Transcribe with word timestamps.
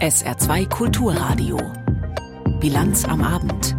SR2 0.00 0.68
Kulturradio. 0.68 1.58
Bilanz 2.60 3.04
am 3.04 3.22
Abend. 3.22 3.74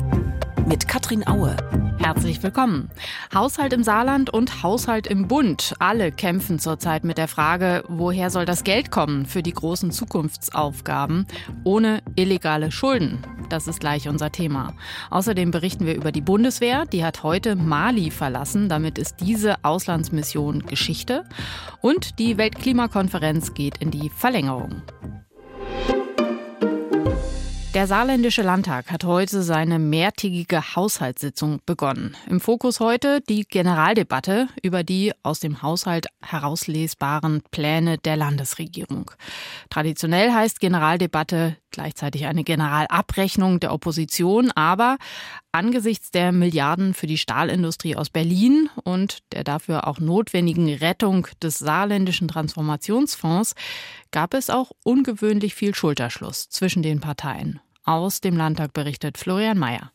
Mit 0.68 0.88
Katrin 0.88 1.28
Aue. 1.28 1.56
Herzlich 1.98 2.44
willkommen. 2.44 2.90
Haushalt 3.34 3.74
im 3.74 3.84
Saarland 3.84 4.30
und 4.30 4.64
Haushalt 4.64 5.08
im 5.08 5.28
Bund. 5.28 5.74
Alle 5.80 6.12
kämpfen 6.12 6.60
zurzeit 6.60 7.04
mit 7.04 7.18
der 7.18 7.28
Frage, 7.28 7.84
woher 7.88 8.30
soll 8.30 8.46
das 8.46 8.64
Geld 8.64 8.92
kommen 8.92 9.26
für 9.26 9.44
die 9.44 9.54
großen 9.54 9.92
Zukunftsaufgaben 9.92 11.26
ohne 11.64 12.02
illegale 12.16 12.72
Schulden. 12.72 13.24
Das 13.50 13.68
ist 13.68 13.80
gleich 13.80 14.08
unser 14.08 14.32
Thema. 14.32 14.74
Außerdem 15.10 15.52
berichten 15.52 15.86
wir 15.86 15.96
über 15.96 16.12
die 16.12 16.22
Bundeswehr. 16.22 16.86
Die 16.86 17.04
hat 17.04 17.24
heute 17.24 17.56
Mali 17.56 18.12
verlassen. 18.12 18.70
Damit 18.70 18.98
ist 18.98 19.18
diese 19.20 19.56
Auslandsmission 19.64 20.66
Geschichte. 20.66 21.26
Und 21.82 22.20
die 22.20 22.38
Weltklimakonferenz 22.38 23.54
geht 23.54 23.80
in 23.80 23.92
die 23.92 24.10
Verlängerung. 24.10 24.84
Der 27.80 27.88
Saarländische 27.88 28.42
Landtag 28.42 28.92
hat 28.92 29.06
heute 29.06 29.42
seine 29.42 29.80
mehrtägige 29.80 30.76
Haushaltssitzung 30.76 31.62
begonnen. 31.66 32.14
Im 32.30 32.42
Fokus 32.42 32.82
heute 32.82 33.22
die 33.22 33.46
Generaldebatte 33.46 34.50
über 34.62 34.84
die 34.84 35.14
aus 35.24 35.40
dem 35.40 35.62
Haushalt 35.62 36.08
herauslesbaren 36.22 37.42
Pläne 37.52 37.98
der 37.98 38.18
Landesregierung. 38.18 39.12
Traditionell 39.70 40.34
heißt 40.34 40.60
Generaldebatte 40.60 41.56
gleichzeitig 41.72 42.26
eine 42.26 42.44
Generalabrechnung 42.44 43.62
der 43.62 43.72
Opposition, 43.72 44.52
aber 44.52 44.98
angesichts 45.54 46.12
der 46.12 46.34
Milliarden 46.34 46.94
für 46.94 47.08
die 47.08 47.18
Stahlindustrie 47.18 47.96
aus 47.96 48.10
Berlin 48.10 48.70
und 48.84 49.20
der 49.32 49.46
dafür 49.46 49.88
auch 49.88 50.00
notwendigen 50.00 50.68
Rettung 50.68 51.28
des 51.42 51.60
saarländischen 51.60 52.28
Transformationsfonds 52.28 53.56
gab 54.12 54.34
es 54.34 54.50
auch 54.50 54.72
ungewöhnlich 54.84 55.56
viel 55.56 55.74
Schulterschluss 55.74 56.50
zwischen 56.50 56.84
den 56.84 57.00
Parteien. 57.00 57.62
Aus 57.90 58.22
dem 58.22 58.38
Landtag 58.38 58.74
berichtet 58.74 59.18
Florian 59.18 59.58
Mayer. 59.58 59.92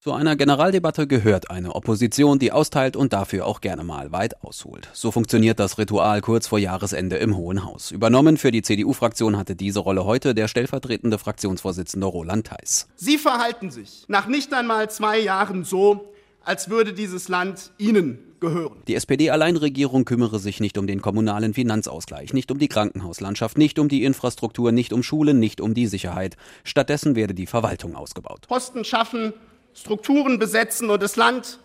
Zu 0.00 0.12
einer 0.12 0.34
Generaldebatte 0.34 1.06
gehört 1.06 1.52
eine 1.52 1.76
Opposition, 1.76 2.40
die 2.40 2.50
austeilt 2.50 2.96
und 2.96 3.12
dafür 3.12 3.46
auch 3.46 3.60
gerne 3.60 3.84
mal 3.84 4.10
weit 4.10 4.42
ausholt. 4.42 4.88
So 4.92 5.12
funktioniert 5.12 5.60
das 5.60 5.78
Ritual 5.78 6.20
kurz 6.20 6.48
vor 6.48 6.58
Jahresende 6.58 7.14
im 7.18 7.36
Hohen 7.36 7.64
Haus. 7.64 7.92
Übernommen 7.92 8.38
für 8.38 8.50
die 8.50 8.62
CDU-Fraktion 8.62 9.36
hatte 9.36 9.54
diese 9.54 9.78
Rolle 9.78 10.04
heute 10.04 10.34
der 10.34 10.48
stellvertretende 10.48 11.16
Fraktionsvorsitzende 11.16 12.08
Roland 12.08 12.48
Theiss. 12.48 12.88
Sie 12.96 13.18
verhalten 13.18 13.70
sich 13.70 14.04
nach 14.08 14.26
nicht 14.26 14.52
einmal 14.52 14.90
zwei 14.90 15.20
Jahren 15.20 15.62
so, 15.62 16.12
als 16.44 16.70
würde 16.70 16.92
dieses 16.92 17.28
Land 17.28 17.70
Ihnen 17.78 18.18
gehören. 18.40 18.82
Die 18.88 18.94
SPD-Alleinregierung 18.94 20.04
kümmere 20.04 20.38
sich 20.38 20.60
nicht 20.60 20.78
um 20.78 20.86
den 20.86 21.02
kommunalen 21.02 21.54
Finanzausgleich, 21.54 22.32
nicht 22.32 22.50
um 22.50 22.58
die 22.58 22.68
Krankenhauslandschaft, 22.68 23.58
nicht 23.58 23.78
um 23.78 23.88
die 23.88 24.04
Infrastruktur, 24.04 24.72
nicht 24.72 24.92
um 24.92 25.02
Schulen, 25.02 25.38
nicht 25.38 25.60
um 25.60 25.74
die 25.74 25.86
Sicherheit. 25.86 26.36
Stattdessen 26.64 27.16
werde 27.16 27.34
die 27.34 27.46
Verwaltung 27.46 27.94
ausgebaut. 27.94 28.46
Posten 28.48 28.84
schaffen, 28.84 29.32
Strukturen 29.74 30.38
besetzen 30.38 30.90
und 30.90 31.02
das 31.02 31.16
Land 31.16 31.58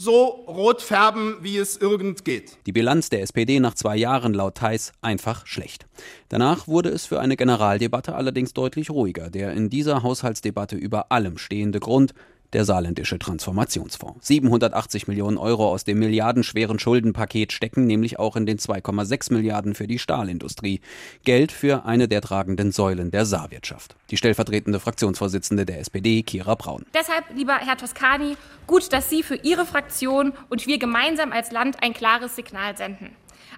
so 0.00 0.26
rot 0.46 0.80
färben, 0.80 1.38
wie 1.40 1.56
es 1.56 1.76
irgend 1.76 2.24
geht. 2.24 2.56
Die 2.66 2.72
Bilanz 2.72 3.08
der 3.08 3.22
SPD 3.22 3.58
nach 3.58 3.74
zwei 3.74 3.96
Jahren 3.96 4.32
laut 4.32 4.54
Theis 4.54 4.92
einfach 5.02 5.44
schlecht. 5.44 5.86
Danach 6.28 6.68
wurde 6.68 6.88
es 6.88 7.04
für 7.04 7.18
eine 7.18 7.36
Generaldebatte 7.36 8.14
allerdings 8.14 8.52
deutlich 8.52 8.90
ruhiger. 8.90 9.28
Der 9.28 9.52
in 9.54 9.70
dieser 9.70 10.04
Haushaltsdebatte 10.04 10.76
über 10.76 11.10
allem 11.10 11.36
stehende 11.36 11.80
Grund, 11.80 12.14
der 12.52 12.64
saarländische 12.64 13.18
Transformationsfonds. 13.18 14.26
780 14.26 15.08
Millionen 15.08 15.38
Euro 15.38 15.68
aus 15.68 15.84
dem 15.84 15.98
milliardenschweren 15.98 16.78
Schuldenpaket 16.78 17.52
stecken 17.52 17.86
nämlich 17.86 18.18
auch 18.18 18.36
in 18.36 18.46
den 18.46 18.58
2,6 18.58 19.32
Milliarden 19.32 19.74
für 19.74 19.86
die 19.86 19.98
Stahlindustrie. 19.98 20.80
Geld 21.24 21.52
für 21.52 21.84
eine 21.84 22.08
der 22.08 22.20
tragenden 22.20 22.72
Säulen 22.72 23.10
der 23.10 23.26
Saarwirtschaft. 23.26 23.96
Die 24.10 24.16
stellvertretende 24.16 24.80
Fraktionsvorsitzende 24.80 25.66
der 25.66 25.80
SPD, 25.80 26.22
Kira 26.22 26.54
Braun. 26.54 26.84
Deshalb, 26.94 27.24
lieber 27.34 27.56
Herr 27.56 27.76
Toscani, 27.76 28.36
gut, 28.66 28.92
dass 28.92 29.10
Sie 29.10 29.22
für 29.22 29.36
Ihre 29.36 29.66
Fraktion 29.66 30.32
und 30.48 30.66
wir 30.66 30.78
gemeinsam 30.78 31.32
als 31.32 31.52
Land 31.52 31.82
ein 31.82 31.92
klares 31.92 32.36
Signal 32.36 32.76
senden. 32.76 33.10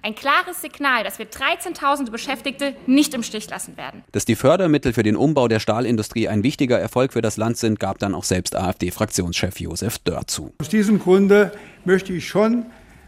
Ein 0.02 0.14
klares 0.14 0.62
Signal, 0.62 1.04
dass 1.04 1.18
wir 1.18 1.26
13.000 1.26 2.10
Beschäftigte 2.10 2.74
nicht 2.86 3.12
im 3.12 3.22
Stich 3.22 3.50
lassen 3.50 3.76
werden. 3.76 4.02
Dass 4.12 4.24
die 4.24 4.34
Fördermittel 4.34 4.94
für 4.94 5.02
den 5.02 5.14
Umbau 5.14 5.46
der 5.46 5.60
Stahlindustrie 5.60 6.26
ein 6.26 6.42
wichtiger 6.42 6.78
Erfolg 6.78 7.12
für 7.12 7.20
das 7.20 7.36
Land 7.36 7.58
sind, 7.58 7.78
gab 7.78 7.98
dann 7.98 8.14
auch 8.14 8.24
selbst 8.24 8.56
AfD-Fraktionschef 8.56 9.60
Josef 9.60 9.98
Dörr 9.98 10.26
zu. 10.26 10.54
Aus 10.58 10.70
diesem 10.70 10.98
Grunde 10.98 11.52
möchte 11.84 12.14
ich 12.14 12.26
schon 12.26 12.64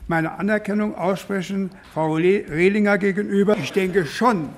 meine 0.06 0.32
Anerkennung 0.38 0.94
aussprechen, 0.94 1.70
Frau 1.94 2.14
Rehlinger 2.14 2.98
gegenüber. 2.98 3.56
Ich 3.56 3.72
denke 3.72 4.04
schon, 4.04 4.50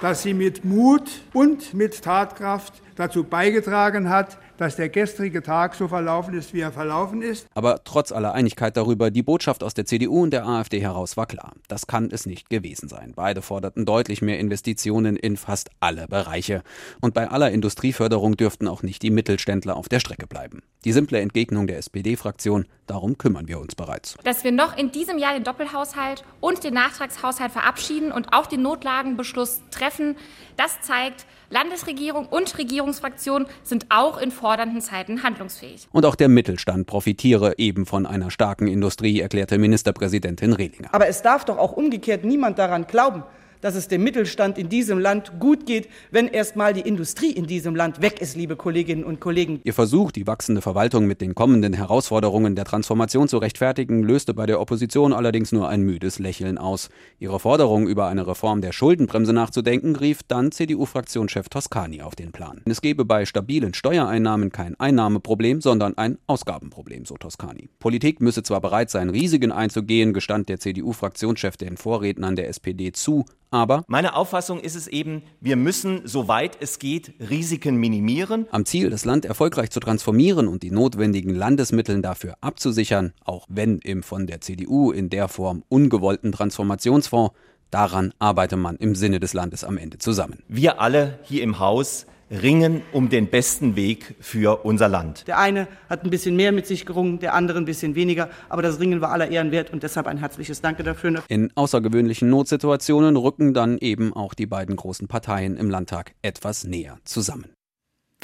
dass 0.00 0.22
sie 0.22 0.32
mit 0.32 0.64
Mut 0.64 1.10
und 1.34 1.74
mit 1.74 2.02
Tatkraft 2.02 2.72
dazu 2.96 3.24
beigetragen 3.24 4.08
hat, 4.08 4.38
dass 4.56 4.76
der 4.76 4.88
gestrige 4.88 5.42
Tag 5.42 5.74
so 5.74 5.88
verlaufen 5.88 6.34
ist, 6.34 6.54
wie 6.54 6.60
er 6.60 6.72
verlaufen 6.72 7.22
ist. 7.22 7.46
Aber 7.54 7.82
trotz 7.84 8.12
aller 8.12 8.34
Einigkeit 8.34 8.76
darüber, 8.76 9.10
die 9.10 9.22
Botschaft 9.22 9.62
aus 9.62 9.74
der 9.74 9.84
CDU 9.84 10.22
und 10.22 10.30
der 10.30 10.46
AfD 10.46 10.80
heraus 10.80 11.16
war 11.16 11.26
klar. 11.26 11.52
Das 11.68 11.86
kann 11.86 12.10
es 12.10 12.26
nicht 12.26 12.50
gewesen 12.50 12.88
sein. 12.88 13.12
Beide 13.14 13.42
forderten 13.42 13.84
deutlich 13.84 14.22
mehr 14.22 14.38
Investitionen 14.38 15.16
in 15.16 15.36
fast 15.36 15.70
alle 15.80 16.08
Bereiche. 16.08 16.62
Und 17.00 17.14
bei 17.14 17.28
aller 17.28 17.50
Industrieförderung 17.50 18.36
dürften 18.36 18.68
auch 18.68 18.82
nicht 18.82 19.02
die 19.02 19.10
Mittelständler 19.10 19.76
auf 19.76 19.88
der 19.88 20.00
Strecke 20.00 20.26
bleiben. 20.26 20.62
Die 20.84 20.92
simple 20.92 21.18
Entgegnung 21.18 21.66
der 21.66 21.78
SPD-Fraktion, 21.78 22.66
darum 22.86 23.16
kümmern 23.16 23.48
wir 23.48 23.58
uns 23.58 23.74
bereits. 23.74 24.16
Dass 24.22 24.44
wir 24.44 24.52
noch 24.52 24.76
in 24.76 24.92
diesem 24.92 25.16
Jahr 25.16 25.32
den 25.32 25.42
Doppelhaushalt 25.42 26.24
und 26.40 26.62
den 26.62 26.74
Nachtragshaushalt 26.74 27.52
verabschieden 27.52 28.12
und 28.12 28.34
auch 28.34 28.44
den 28.44 28.60
Notlagenbeschluss 28.60 29.62
treffen, 29.70 30.16
das 30.58 30.82
zeigt, 30.82 31.24
Landesregierung 31.48 32.26
und 32.26 32.58
Regierungsfraktion 32.58 33.46
sind 33.62 33.86
auch 33.88 34.20
in 34.20 34.30
fordernden 34.30 34.82
Zeiten 34.82 35.22
handlungsfähig. 35.22 35.88
Und 35.90 36.04
auch 36.04 36.16
der 36.16 36.28
Mittelstand 36.28 36.86
profitiere 36.86 37.54
eben 37.56 37.86
von 37.86 38.04
einer 38.04 38.30
starken 38.30 38.66
Industrie, 38.66 39.20
erklärte 39.20 39.56
Ministerpräsidentin 39.56 40.52
Rehlinger. 40.52 40.92
Aber 40.92 41.06
es 41.06 41.22
darf 41.22 41.46
doch 41.46 41.56
auch 41.56 41.72
umgekehrt 41.72 42.24
niemand 42.24 42.58
daran 42.58 42.86
glauben, 42.86 43.22
dass 43.64 43.76
es 43.76 43.88
dem 43.88 44.04
Mittelstand 44.04 44.58
in 44.58 44.68
diesem 44.68 44.98
Land 44.98 45.40
gut 45.40 45.64
geht, 45.64 45.88
wenn 46.10 46.28
erst 46.28 46.54
mal 46.54 46.74
die 46.74 46.82
Industrie 46.82 47.30
in 47.30 47.46
diesem 47.46 47.74
Land 47.74 48.02
weg 48.02 48.20
ist, 48.20 48.36
liebe 48.36 48.56
Kolleginnen 48.56 49.04
und 49.04 49.20
Kollegen. 49.20 49.60
Ihr 49.64 49.72
Versuch, 49.72 50.12
die 50.12 50.26
wachsende 50.26 50.60
Verwaltung 50.60 51.06
mit 51.06 51.22
den 51.22 51.34
kommenden 51.34 51.72
Herausforderungen 51.72 52.56
der 52.56 52.66
Transformation 52.66 53.26
zu 53.26 53.38
rechtfertigen, 53.38 54.02
löste 54.02 54.34
bei 54.34 54.44
der 54.44 54.60
Opposition 54.60 55.14
allerdings 55.14 55.50
nur 55.50 55.66
ein 55.66 55.80
müdes 55.80 56.18
Lächeln 56.18 56.58
aus. 56.58 56.90
Ihre 57.18 57.40
Forderung, 57.40 57.88
über 57.88 58.06
eine 58.08 58.26
Reform 58.26 58.60
der 58.60 58.72
Schuldenbremse 58.72 59.32
nachzudenken, 59.32 59.96
rief 59.96 60.22
dann 60.28 60.52
CDU-Fraktionschef 60.52 61.48
Toscani 61.48 62.02
auf 62.02 62.14
den 62.14 62.32
Plan. 62.32 62.60
Es 62.66 62.82
gebe 62.82 63.06
bei 63.06 63.24
stabilen 63.24 63.72
Steuereinnahmen 63.72 64.52
kein 64.52 64.78
Einnahmeproblem, 64.78 65.62
sondern 65.62 65.96
ein 65.96 66.18
Ausgabenproblem, 66.26 67.06
so 67.06 67.16
Toscani. 67.16 67.70
Politik 67.78 68.20
müsse 68.20 68.42
zwar 68.42 68.60
bereit 68.60 68.90
sein, 68.90 69.08
Risiken 69.08 69.52
einzugehen, 69.52 70.12
gestand 70.12 70.50
der 70.50 70.60
CDU-Fraktionschef 70.60 71.56
den 71.56 71.78
Vorrednern 71.78 72.36
der 72.36 72.50
SPD 72.50 72.92
zu, 72.92 73.24
aber 73.54 73.84
meine 73.86 74.16
Auffassung 74.16 74.58
ist 74.58 74.74
es 74.74 74.88
eben, 74.88 75.22
wir 75.40 75.54
müssen, 75.54 76.00
soweit 76.04 76.58
es 76.60 76.80
geht, 76.80 77.14
Risiken 77.30 77.76
minimieren. 77.76 78.46
Am 78.50 78.64
Ziel, 78.64 78.90
das 78.90 79.04
Land 79.04 79.24
erfolgreich 79.24 79.70
zu 79.70 79.78
transformieren 79.78 80.48
und 80.48 80.64
die 80.64 80.72
notwendigen 80.72 81.32
Landesmittel 81.32 82.02
dafür 82.02 82.34
abzusichern, 82.40 83.12
auch 83.24 83.46
wenn 83.48 83.78
im 83.78 84.02
von 84.02 84.26
der 84.26 84.40
CDU 84.40 84.90
in 84.90 85.08
der 85.08 85.28
Form 85.28 85.62
ungewollten 85.68 86.32
Transformationsfonds, 86.32 87.32
daran 87.70 88.12
arbeite 88.18 88.56
man 88.56 88.74
im 88.76 88.96
Sinne 88.96 89.20
des 89.20 89.34
Landes 89.34 89.62
am 89.62 89.78
Ende 89.78 89.98
zusammen. 89.98 90.42
Wir 90.48 90.80
alle 90.80 91.20
hier 91.22 91.44
im 91.44 91.60
Haus 91.60 92.06
ringen 92.42 92.82
um 92.92 93.08
den 93.08 93.28
besten 93.28 93.76
Weg 93.76 94.14
für 94.20 94.64
unser 94.64 94.88
Land. 94.88 95.26
Der 95.26 95.38
eine 95.38 95.68
hat 95.88 96.04
ein 96.04 96.10
bisschen 96.10 96.36
mehr 96.36 96.52
mit 96.52 96.66
sich 96.66 96.86
gerungen, 96.86 97.18
der 97.18 97.34
andere 97.34 97.58
ein 97.58 97.64
bisschen 97.64 97.94
weniger, 97.94 98.28
aber 98.48 98.62
das 98.62 98.80
Ringen 98.80 99.00
war 99.00 99.12
aller 99.12 99.28
Ehren 99.28 99.50
wert 99.50 99.72
und 99.72 99.82
deshalb 99.82 100.06
ein 100.06 100.18
herzliches 100.18 100.60
Danke 100.60 100.82
dafür. 100.82 101.22
In 101.28 101.50
außergewöhnlichen 101.54 102.28
Notsituationen 102.28 103.16
rücken 103.16 103.54
dann 103.54 103.78
eben 103.78 104.12
auch 104.12 104.34
die 104.34 104.46
beiden 104.46 104.76
großen 104.76 105.08
Parteien 105.08 105.56
im 105.56 105.70
Landtag 105.70 106.12
etwas 106.22 106.64
näher 106.64 106.98
zusammen. 107.04 107.53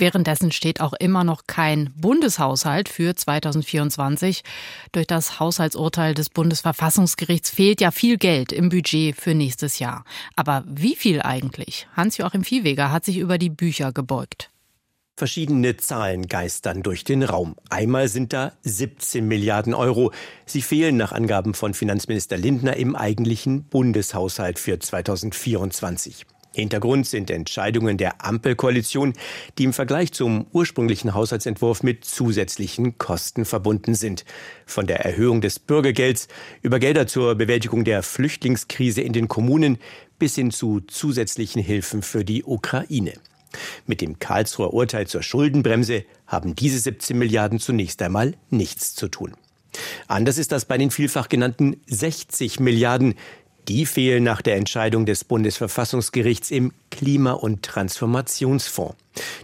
Währenddessen 0.01 0.51
steht 0.51 0.81
auch 0.81 0.95
immer 0.95 1.25
noch 1.25 1.43
kein 1.47 1.93
Bundeshaushalt 1.95 2.89
für 2.89 3.15
2024. 3.15 4.43
Durch 4.93 5.07
das 5.07 5.39
Haushaltsurteil 5.39 6.15
des 6.15 6.31
Bundesverfassungsgerichts 6.31 7.51
fehlt 7.51 7.83
ja 7.83 7.91
viel 7.91 8.17
Geld 8.17 8.51
im 8.51 8.71
Budget 8.71 9.15
für 9.15 9.35
nächstes 9.35 9.79
Jahr. 9.79 10.07
Aber 10.37 10.65
wie 10.67 10.97
viel 10.97 11.21
eigentlich? 11.21 11.87
Hans-Joachim 11.97 12.45
Viehweger 12.45 12.91
hat 12.91 13.05
sich 13.05 13.19
über 13.19 13.37
die 13.37 13.51
Bücher 13.51 13.93
gebeugt. 13.93 14.51
Verschiedene 15.19 15.77
Zahlen 15.77 16.29
geistern 16.29 16.83
durch 16.83 17.05
den 17.05 17.23
Raum. 17.23 17.57
Einmal 17.69 18.09
sind 18.09 18.33
da 18.33 18.53
17 18.63 19.29
Milliarden 19.29 19.75
Euro. 19.75 20.13
Sie 20.47 20.63
fehlen 20.63 20.97
nach 20.97 21.13
Angaben 21.13 21.53
von 21.53 21.75
Finanzminister 21.75 22.39
Lindner 22.39 22.77
im 22.77 22.97
eigentlichen 22.97 23.65
Bundeshaushalt 23.65 24.59
für 24.59 24.79
2024. 24.79 26.25
Hintergrund 26.53 27.07
sind 27.07 27.31
Entscheidungen 27.31 27.97
der 27.97 28.25
Ampelkoalition, 28.25 29.15
die 29.59 29.65
im 29.65 29.73
Vergleich 29.73 30.13
zum 30.13 30.47
ursprünglichen 30.53 31.15
Haushaltsentwurf 31.15 31.83
mit 31.83 32.05
zusätzlichen 32.05 32.99
Kosten 32.99 33.45
verbunden 33.45 33.95
sind. 33.95 34.25
Von 34.67 34.87
der 34.87 35.05
Erhöhung 35.05 35.41
des 35.41 35.59
Bürgergelds 35.59 36.29
über 36.63 36.81
Gelder 36.81 37.07
zur 37.07 37.37
Bewältigung 37.37 37.85
der 37.85 38.03
Flüchtlingskrise 38.03 39.01
in 39.01 39.13
den 39.13 39.29
Kommunen 39.29 39.79
bis 40.19 40.35
hin 40.35 40.51
zu 40.51 40.81
zusätzlichen 40.81 41.63
Hilfen 41.63 42.03
für 42.03 42.25
die 42.25 42.43
Ukraine. 42.45 43.15
Mit 43.87 44.01
dem 44.01 44.19
Karlsruher 44.19 44.75
Urteil 44.75 45.07
zur 45.07 45.23
Schuldenbremse 45.23 46.05
haben 46.27 46.55
diese 46.55 46.79
17 46.79 47.19
Milliarden 47.19 47.59
zunächst 47.59 48.03
einmal 48.03 48.35
nichts 48.51 48.95
zu 48.95 49.09
tun. 49.09 49.35
Anders 50.09 50.39
ist 50.39 50.53
das 50.53 50.65
bei 50.65 50.79
den 50.79 50.91
vielfach 50.91 51.29
genannten 51.29 51.81
60 51.87 52.61
Milliarden, 52.61 53.15
die 53.69 53.87
fehlen 53.87 54.25
nach 54.25 54.43
der 54.43 54.57
Entscheidung 54.57 55.07
des 55.07 55.25
Bundesverfassungsgerichts 55.25 56.51
im 56.51 56.73
Klima- 56.91 57.33
und 57.33 57.63
Transformationsfonds. 57.63 58.97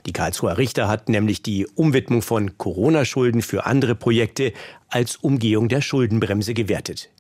Die 0.07 0.13
Karlsruher 0.13 0.59
Richter 0.59 0.89
hatten 0.89 1.13
nämlich 1.13 1.43
die 1.43 1.67
Umwidmung 1.75 2.23
von 2.23 2.59
Corona-Schulden 2.59 3.43
für 3.43 3.67
andere 3.67 3.95
Projekte 3.95 4.53
als 4.89 5.17
Umgehung 5.17 5.69
der 5.69 5.81
Schuldenbremse 5.81 6.55
gewertet. 6.55 7.11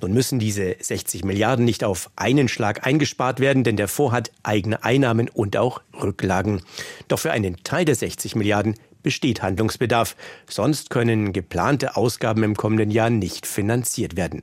Nun 0.00 0.12
müssen 0.12 0.38
diese 0.38 0.76
60 0.80 1.24
Milliarden 1.24 1.64
nicht 1.64 1.84
auf 1.84 2.10
einen 2.16 2.48
Schlag 2.48 2.86
eingespart 2.86 3.40
werden, 3.40 3.64
denn 3.64 3.76
der 3.76 3.88
Fonds 3.88 4.12
hat 4.12 4.30
eigene 4.42 4.82
Einnahmen 4.82 5.28
und 5.28 5.56
auch 5.56 5.80
Rücklagen. 5.94 6.62
Doch 7.08 7.18
für 7.18 7.30
einen 7.30 7.62
Teil 7.62 7.84
der 7.84 7.94
60 7.94 8.34
Milliarden 8.34 8.74
besteht 9.02 9.42
Handlungsbedarf. 9.42 10.16
Sonst 10.48 10.90
können 10.90 11.32
geplante 11.32 11.96
Ausgaben 11.96 12.42
im 12.42 12.56
kommenden 12.56 12.90
Jahr 12.90 13.10
nicht 13.10 13.46
finanziert 13.46 14.16
werden. 14.16 14.42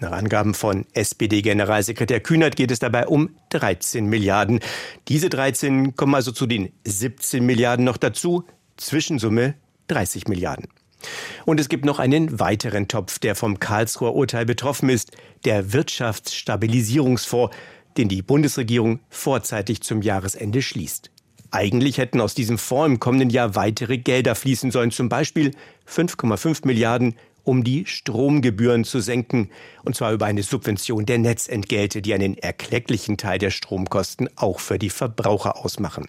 Nach 0.00 0.12
Angaben 0.12 0.54
von 0.54 0.86
SPD-Generalsekretär 0.92 2.20
Kühnert 2.20 2.56
geht 2.56 2.70
es 2.70 2.78
dabei 2.78 3.06
um 3.06 3.30
13 3.50 4.06
Milliarden. 4.06 4.60
Diese 5.08 5.28
13 5.28 5.96
kommen 5.96 6.14
also 6.14 6.32
zu 6.32 6.46
den 6.46 6.72
17 6.84 7.44
Milliarden 7.44 7.84
noch 7.84 7.96
dazu. 7.96 8.44
Zwischensumme 8.76 9.54
30 9.88 10.28
Milliarden. 10.28 10.68
Und 11.44 11.60
es 11.60 11.68
gibt 11.68 11.84
noch 11.84 11.98
einen 11.98 12.40
weiteren 12.40 12.88
Topf, 12.88 13.18
der 13.18 13.34
vom 13.34 13.60
Karlsruher 13.60 14.14
Urteil 14.14 14.46
betroffen 14.46 14.88
ist, 14.88 15.12
der 15.44 15.72
Wirtschaftsstabilisierungsfonds, 15.72 17.54
den 17.96 18.08
die 18.08 18.22
Bundesregierung 18.22 19.00
vorzeitig 19.08 19.82
zum 19.82 20.02
Jahresende 20.02 20.62
schließt. 20.62 21.10
Eigentlich 21.50 21.98
hätten 21.98 22.20
aus 22.20 22.34
diesem 22.34 22.58
Fonds 22.58 22.94
im 22.94 23.00
kommenden 23.00 23.30
Jahr 23.30 23.54
weitere 23.54 23.98
Gelder 23.98 24.34
fließen 24.34 24.70
sollen, 24.70 24.90
zum 24.90 25.08
Beispiel 25.08 25.52
5,5 25.88 26.66
Milliarden 26.66 27.14
um 27.46 27.64
die 27.64 27.86
Stromgebühren 27.86 28.84
zu 28.84 29.00
senken, 29.00 29.50
und 29.84 29.94
zwar 29.94 30.12
über 30.12 30.26
eine 30.26 30.42
Subvention 30.42 31.06
der 31.06 31.18
Netzentgelte, 31.18 32.02
die 32.02 32.12
einen 32.12 32.36
erklecklichen 32.36 33.16
Teil 33.16 33.38
der 33.38 33.50
Stromkosten 33.50 34.28
auch 34.36 34.60
für 34.60 34.78
die 34.78 34.90
Verbraucher 34.90 35.64
ausmachen. 35.64 36.08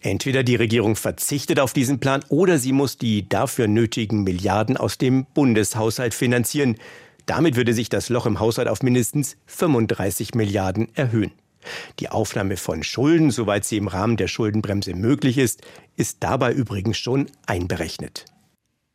Entweder 0.00 0.42
die 0.42 0.56
Regierung 0.56 0.96
verzichtet 0.96 1.60
auf 1.60 1.72
diesen 1.72 2.00
Plan 2.00 2.22
oder 2.28 2.58
sie 2.58 2.72
muss 2.72 2.98
die 2.98 3.28
dafür 3.28 3.68
nötigen 3.68 4.24
Milliarden 4.24 4.76
aus 4.76 4.98
dem 4.98 5.24
Bundeshaushalt 5.34 6.14
finanzieren. 6.14 6.76
Damit 7.24 7.56
würde 7.56 7.72
sich 7.72 7.88
das 7.88 8.08
Loch 8.08 8.26
im 8.26 8.40
Haushalt 8.40 8.68
auf 8.68 8.82
mindestens 8.82 9.36
35 9.46 10.34
Milliarden 10.34 10.94
erhöhen. 10.94 11.32
Die 11.98 12.10
Aufnahme 12.10 12.56
von 12.56 12.82
Schulden, 12.82 13.30
soweit 13.30 13.64
sie 13.64 13.76
im 13.76 13.88
Rahmen 13.88 14.16
der 14.16 14.28
Schuldenbremse 14.28 14.94
möglich 14.94 15.38
ist, 15.38 15.62
ist 15.96 16.18
dabei 16.20 16.52
übrigens 16.52 16.98
schon 16.98 17.26
einberechnet. 17.46 18.24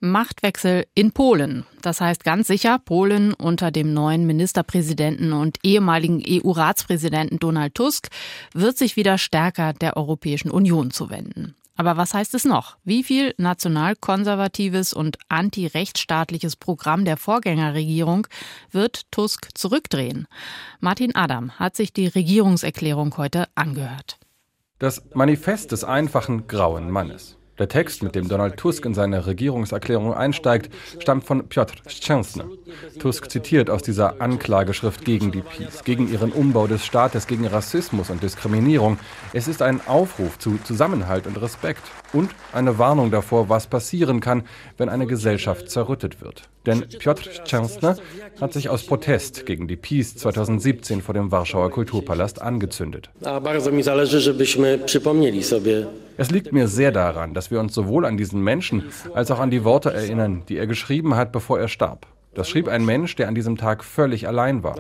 Machtwechsel 0.02 0.86
in 0.96 1.12
Polen. 1.12 1.66
Das 1.82 2.02
heißt 2.02 2.24
ganz 2.24 2.48
sicher, 2.48 2.80
Polen 2.80 3.34
unter 3.34 3.72
dem 3.72 3.94
neuen 3.94 4.26
Ministerpräsidenten 4.26 5.32
und 5.32 5.60
ehemaligen 5.64 6.22
EU-Ratspräsidenten 6.28 7.40
Donald 7.40 7.76
Tusk 7.76 8.08
wird 8.54 8.78
sich 8.78 8.96
wieder 8.96 9.18
stärker 9.18 9.74
der 9.74 9.96
Europäischen 9.96 10.52
Union 10.52 10.92
zuwenden. 10.92 11.56
Aber 11.76 11.98
was 11.98 12.14
heißt 12.14 12.36
es 12.36 12.46
noch? 12.46 12.78
Wie 12.84 13.04
viel 13.04 13.34
nationalkonservatives 13.38 14.94
und 14.94 15.18
antirechtsstaatliches 15.30 16.56
Programm 16.56 17.06
der 17.06 17.18
Vorgängerregierung 17.18 18.28
wird 18.72 19.12
Tusk 19.12 19.50
zurückdrehen? 19.56 20.28
Martin 20.80 21.16
Adam 21.16 21.52
hat 21.52 21.76
sich 21.76 21.94
die 21.94 22.08
Regierungserklärung 22.08 23.18
heute 23.18 23.46
angehört. 23.56 24.18
Das 24.80 25.02
Manifest 25.14 25.72
des 25.72 25.84
einfachen 25.84 26.48
grauen 26.48 26.90
Mannes. 26.90 27.38
Der 27.62 27.70
Text, 27.70 28.02
mit 28.02 28.16
dem 28.16 28.28
Donald 28.28 28.58
Tusk 28.58 28.84
in 28.86 28.96
seine 28.96 29.28
Regierungserklärung 29.28 30.16
einsteigt, 30.16 30.74
stammt 30.98 31.26
von 31.26 31.48
Piotr 31.48 31.76
Szczęsny. 31.88 32.42
Tusk 32.98 33.30
zitiert 33.30 33.70
aus 33.70 33.84
dieser 33.84 34.20
Anklageschrift 34.20 35.06
gegen 35.06 35.32
die 35.32 35.44
PiS, 35.44 35.84
gegen 35.84 36.12
ihren 36.12 36.32
Umbau 36.32 36.66
des 36.66 36.84
Staates, 36.84 37.28
gegen 37.28 37.46
Rassismus 37.46 38.10
und 38.10 38.24
Diskriminierung. 38.24 38.98
Es 39.32 39.48
ist 39.48 39.62
ein 39.62 39.80
Aufruf 39.86 40.40
zu 40.40 40.58
Zusammenhalt 40.64 41.28
und 41.28 41.40
Respekt 41.40 41.84
und 42.14 42.32
eine 42.52 42.80
Warnung 42.80 43.12
davor, 43.12 43.48
was 43.48 43.68
passieren 43.68 44.22
kann, 44.22 44.42
wenn 44.78 44.90
eine 44.90 45.06
Gesellschaft 45.06 45.70
zerrüttet 45.70 46.20
wird. 46.20 46.50
Denn 46.66 46.88
Piotr 47.00 47.30
Szczęsny 47.32 47.96
hat 48.40 48.54
sich 48.54 48.70
aus 48.70 48.86
Protest 48.86 49.46
gegen 49.46 49.68
die 49.68 49.76
PiS 49.76 50.16
2017 50.18 51.02
vor 51.02 51.14
dem 51.14 51.32
Warschauer 51.32 51.72
Kulturpalast 51.72 52.42
angezündet. 52.42 53.10
Es 56.18 56.32
liegt 56.32 56.54
mir 56.54 56.68
sehr 56.68 56.92
daran, 56.92 57.34
dass 57.34 57.52
wir 57.52 57.60
uns 57.60 57.74
sowohl 57.74 58.06
an 58.06 58.18
diesen 58.18 58.42
Menschen 58.42 58.84
als 59.14 59.32
auch 59.32 59.40
an 59.40 59.50
die 59.50 59.64
Worte 59.64 59.92
erinnern, 59.92 60.44
die 60.50 60.58
er 60.58 60.68
geschrieben 60.68 61.16
hat, 61.16 61.32
bevor 61.32 61.60
er 61.60 61.68
starb. 61.68 62.06
Das 62.34 62.50
schrieb 62.50 62.68
ein 62.68 62.86
Mensch, 62.86 63.16
der 63.16 63.28
an 63.28 63.36
diesem 63.36 63.58
Tag 63.58 63.84
völlig 63.84 64.28
allein 64.28 64.64
war. 64.64 64.76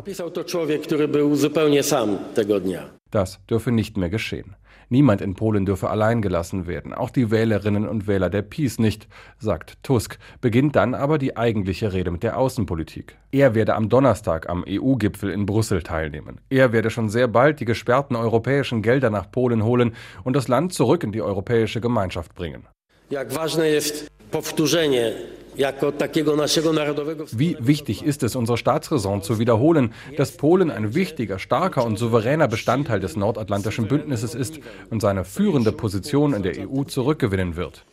Das 3.12 3.39
dürfe 3.50 3.71
nicht 3.71 3.98
mehr 3.98 4.09
geschehen. 4.09 4.56
Niemand 4.92 5.21
in 5.21 5.36
Polen 5.36 5.65
dürfe 5.65 5.89
allein 5.89 6.21
gelassen 6.21 6.68
werden, 6.68 6.94
auch 6.94 7.09
die 7.09 7.31
Wählerinnen 7.31 7.88
und 7.88 8.07
Wähler 8.07 8.30
der 8.30 8.42
PiS 8.42 8.77
nicht, 8.77 9.07
sagt 9.39 9.81
Tusk, 9.83 10.18
beginnt 10.42 10.75
dann 10.75 10.95
aber 10.95 11.18
die 11.18 11.38
eigentliche 11.38 11.94
Rede 11.94 12.12
mit 12.12 12.24
der 12.24 12.38
Außenpolitik. 12.38 13.18
Er 13.31 13.56
werde 13.56 13.75
am 13.75 13.88
Donnerstag 13.88 14.50
am 14.50 14.65
EU-Gipfel 14.68 15.30
in 15.30 15.45
Brüssel 15.45 15.81
teilnehmen. 15.81 16.42
Er 16.50 16.74
werde 16.74 16.89
schon 16.89 17.07
sehr 17.07 17.30
bald 17.30 17.62
die 17.62 17.65
gesperrten 17.65 18.18
europäischen 18.18 18.81
Gelder 18.81 19.09
nach 19.09 19.31
Polen 19.31 19.63
holen 19.63 19.95
und 20.25 20.36
das 20.36 20.50
Land 20.50 20.74
zurück 20.74 21.06
in 21.06 21.13
die 21.13 21.21
europäische 21.21 21.80
Gemeinschaft 21.80 22.36
bringen. 22.36 22.68
Jak 23.09 23.31
ważne 23.31 23.69
jest 23.69 24.09
powtórzenie 24.31 25.13
wie 25.56 27.57
wichtig 27.59 28.03
ist 28.03 28.24
es, 28.24 28.36
unsere 28.36 28.57
Staatsräson 28.57 29.21
zu 29.21 29.39
wiederholen, 29.39 29.94
dass 30.18 30.38
Polen 30.38 30.71
ein 30.71 30.95
wichtiger, 30.95 31.39
starker 31.39 31.86
und 31.86 31.98
souveräner 31.98 32.48
Bestandteil 32.48 33.00
des 33.00 33.15
nordatlantischen 33.15 33.88
Bündnisses 33.88 34.36
ist 34.36 34.59
und 34.89 35.01
seine 35.01 35.25
führende 35.25 35.71
Position 35.71 36.33
in 36.33 36.44
der 36.44 36.69
EU 36.69 36.83
zurückgewinnen 36.83 37.56
wird. 37.56 37.86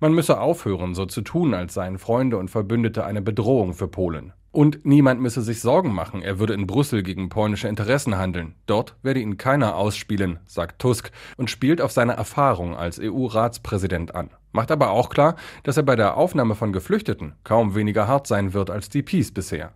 Man 0.00 0.12
müsse 0.12 0.40
aufhören, 0.40 0.94
so 0.94 1.06
zu 1.06 1.22
tun, 1.22 1.54
als 1.54 1.74
seien 1.74 1.98
Freunde 1.98 2.36
und 2.36 2.50
Verbündete 2.50 3.04
eine 3.04 3.22
Bedrohung 3.22 3.74
für 3.74 3.88
Polen. 3.88 4.32
Und 4.54 4.86
niemand 4.86 5.20
müsse 5.20 5.42
sich 5.42 5.60
Sorgen 5.60 5.92
machen, 5.92 6.22
er 6.22 6.38
würde 6.38 6.54
in 6.54 6.68
Brüssel 6.68 7.02
gegen 7.02 7.28
polnische 7.28 7.66
Interessen 7.66 8.16
handeln. 8.16 8.54
Dort 8.66 8.94
werde 9.02 9.18
ihn 9.18 9.36
keiner 9.36 9.74
ausspielen, 9.74 10.38
sagt 10.46 10.80
Tusk 10.80 11.10
und 11.36 11.50
spielt 11.50 11.80
auf 11.80 11.90
seine 11.90 12.12
Erfahrung 12.12 12.76
als 12.76 13.00
EU-Ratspräsident 13.00 14.14
an. 14.14 14.30
Macht 14.52 14.70
aber 14.70 14.90
auch 14.90 15.10
klar, 15.10 15.34
dass 15.64 15.76
er 15.76 15.82
bei 15.82 15.96
der 15.96 16.16
Aufnahme 16.16 16.54
von 16.54 16.72
Geflüchteten 16.72 17.34
kaum 17.42 17.74
weniger 17.74 18.06
hart 18.06 18.28
sein 18.28 18.52
wird 18.52 18.70
als 18.70 18.88
die 18.88 19.02
Peace 19.02 19.34
bisher. 19.34 19.74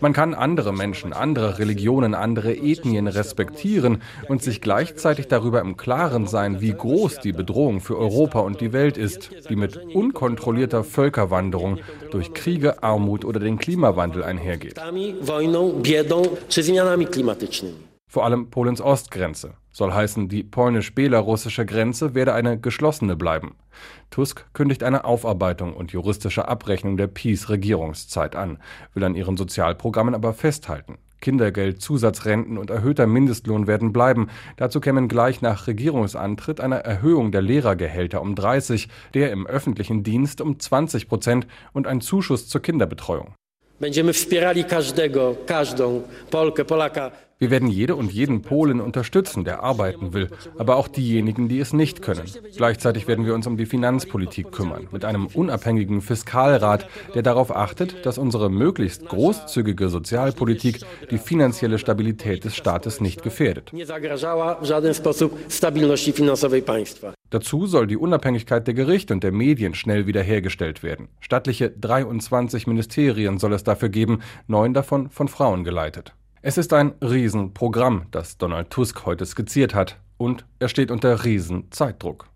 Man 0.00 0.12
kann 0.14 0.34
andere 0.34 0.72
Menschen, 0.72 1.12
andere 1.12 1.58
Religionen, 1.58 2.14
andere 2.14 2.56
Ethnien 2.56 3.06
respektieren 3.06 4.02
und 4.28 4.42
sich 4.42 4.62
gleichzeitig 4.62 5.28
darüber 5.28 5.60
im 5.60 5.76
Klaren 5.76 6.26
sein, 6.26 6.62
wie 6.62 6.72
groß 6.72 7.20
die 7.20 7.32
Bedrohung 7.32 7.82
für 7.82 7.98
Europa 7.98 8.40
und 8.40 8.62
die 8.62 8.72
Welt 8.72 8.96
ist, 8.96 9.28
die 9.50 9.56
mit 9.56 9.76
unkontrollierter 9.76 10.84
Völkerwanderung 10.84 11.80
durch 12.10 12.32
Kriege, 12.32 12.82
Armut 12.82 13.26
oder 13.26 13.38
den 13.38 13.58
Klimawandel 13.58 14.24
einhergeht. 14.24 14.80
Vor 18.08 18.24
allem 18.24 18.50
Polens 18.50 18.80
Ostgrenze. 18.80 19.54
Soll 19.72 19.92
heißen, 19.92 20.28
die 20.28 20.42
polnisch-belarussische 20.42 21.64
Grenze 21.64 22.14
werde 22.14 22.34
eine 22.34 22.60
geschlossene 22.60 23.16
bleiben. 23.16 23.56
Tusk 24.10 24.44
kündigt 24.52 24.82
eine 24.82 25.04
Aufarbeitung 25.04 25.72
und 25.72 25.92
juristische 25.92 26.46
Abrechnung 26.46 26.98
der 26.98 27.06
Peace-Regierungszeit 27.06 28.36
an, 28.36 28.58
will 28.92 29.04
an 29.04 29.14
ihren 29.14 29.38
Sozialprogrammen 29.38 30.14
aber 30.14 30.34
festhalten. 30.34 30.98
Kindergeld, 31.22 31.80
Zusatzrenten 31.80 32.58
und 32.58 32.68
erhöhter 32.68 33.06
Mindestlohn 33.06 33.66
werden 33.66 33.94
bleiben. 33.94 34.28
Dazu 34.58 34.80
kämen 34.80 35.08
gleich 35.08 35.40
nach 35.40 35.66
Regierungsantritt 35.66 36.60
eine 36.60 36.84
Erhöhung 36.84 37.32
der 37.32 37.40
Lehrergehälter 37.40 38.20
um 38.20 38.34
30, 38.34 38.88
der 39.14 39.30
im 39.30 39.46
öffentlichen 39.46 40.02
Dienst 40.02 40.42
um 40.42 40.58
20 40.58 41.08
Prozent 41.08 41.46
und 41.72 41.86
ein 41.86 42.02
Zuschuss 42.02 42.48
zur 42.48 42.60
Kinderbetreuung. 42.60 43.34
Będziemy 43.80 44.12
wspierali 44.12 44.64
każdego, 44.64 45.36
każdą 45.46 46.02
Polkę, 46.30 46.64
Polaka 46.64 47.10
Wir 47.42 47.50
werden 47.50 47.68
jede 47.68 47.96
und 47.96 48.12
jeden 48.12 48.40
Polen 48.42 48.80
unterstützen, 48.80 49.42
der 49.42 49.64
arbeiten 49.64 50.12
will, 50.12 50.28
aber 50.58 50.76
auch 50.76 50.86
diejenigen, 50.86 51.48
die 51.48 51.58
es 51.58 51.72
nicht 51.72 52.00
können. 52.00 52.22
Gleichzeitig 52.56 53.08
werden 53.08 53.26
wir 53.26 53.34
uns 53.34 53.48
um 53.48 53.56
die 53.56 53.66
Finanzpolitik 53.66 54.52
kümmern, 54.52 54.86
mit 54.92 55.04
einem 55.04 55.26
unabhängigen 55.26 56.02
Fiskalrat, 56.02 56.86
der 57.16 57.22
darauf 57.22 57.50
achtet, 57.50 58.06
dass 58.06 58.16
unsere 58.16 58.48
möglichst 58.48 59.06
großzügige 59.06 59.88
Sozialpolitik 59.88 60.82
die 61.10 61.18
finanzielle 61.18 61.80
Stabilität 61.80 62.44
des 62.44 62.54
Staates 62.54 63.00
nicht 63.00 63.24
gefährdet. 63.24 63.72
Dazu 67.30 67.66
soll 67.66 67.86
die 67.88 67.96
Unabhängigkeit 67.96 68.66
der 68.68 68.74
Gerichte 68.74 69.14
und 69.14 69.24
der 69.24 69.32
Medien 69.32 69.74
schnell 69.74 70.06
wiederhergestellt 70.06 70.84
werden. 70.84 71.08
Stattliche 71.18 71.70
23 71.70 72.68
Ministerien 72.68 73.40
soll 73.40 73.52
es 73.52 73.64
dafür 73.64 73.88
geben, 73.88 74.20
neun 74.46 74.74
davon 74.74 75.10
von 75.10 75.26
Frauen 75.26 75.64
geleitet. 75.64 76.14
Es 76.44 76.58
ist 76.58 76.72
ein 76.72 76.94
Riesenprogramm, 77.00 78.06
das 78.10 78.36
Donald 78.36 78.70
Tusk 78.70 79.06
heute 79.06 79.24
skizziert 79.24 79.76
hat. 79.76 80.00
Und 80.18 80.44
er 80.58 80.68
steht 80.68 80.90
unter 80.90 81.24
Riesenzeitdruck. 81.24 82.28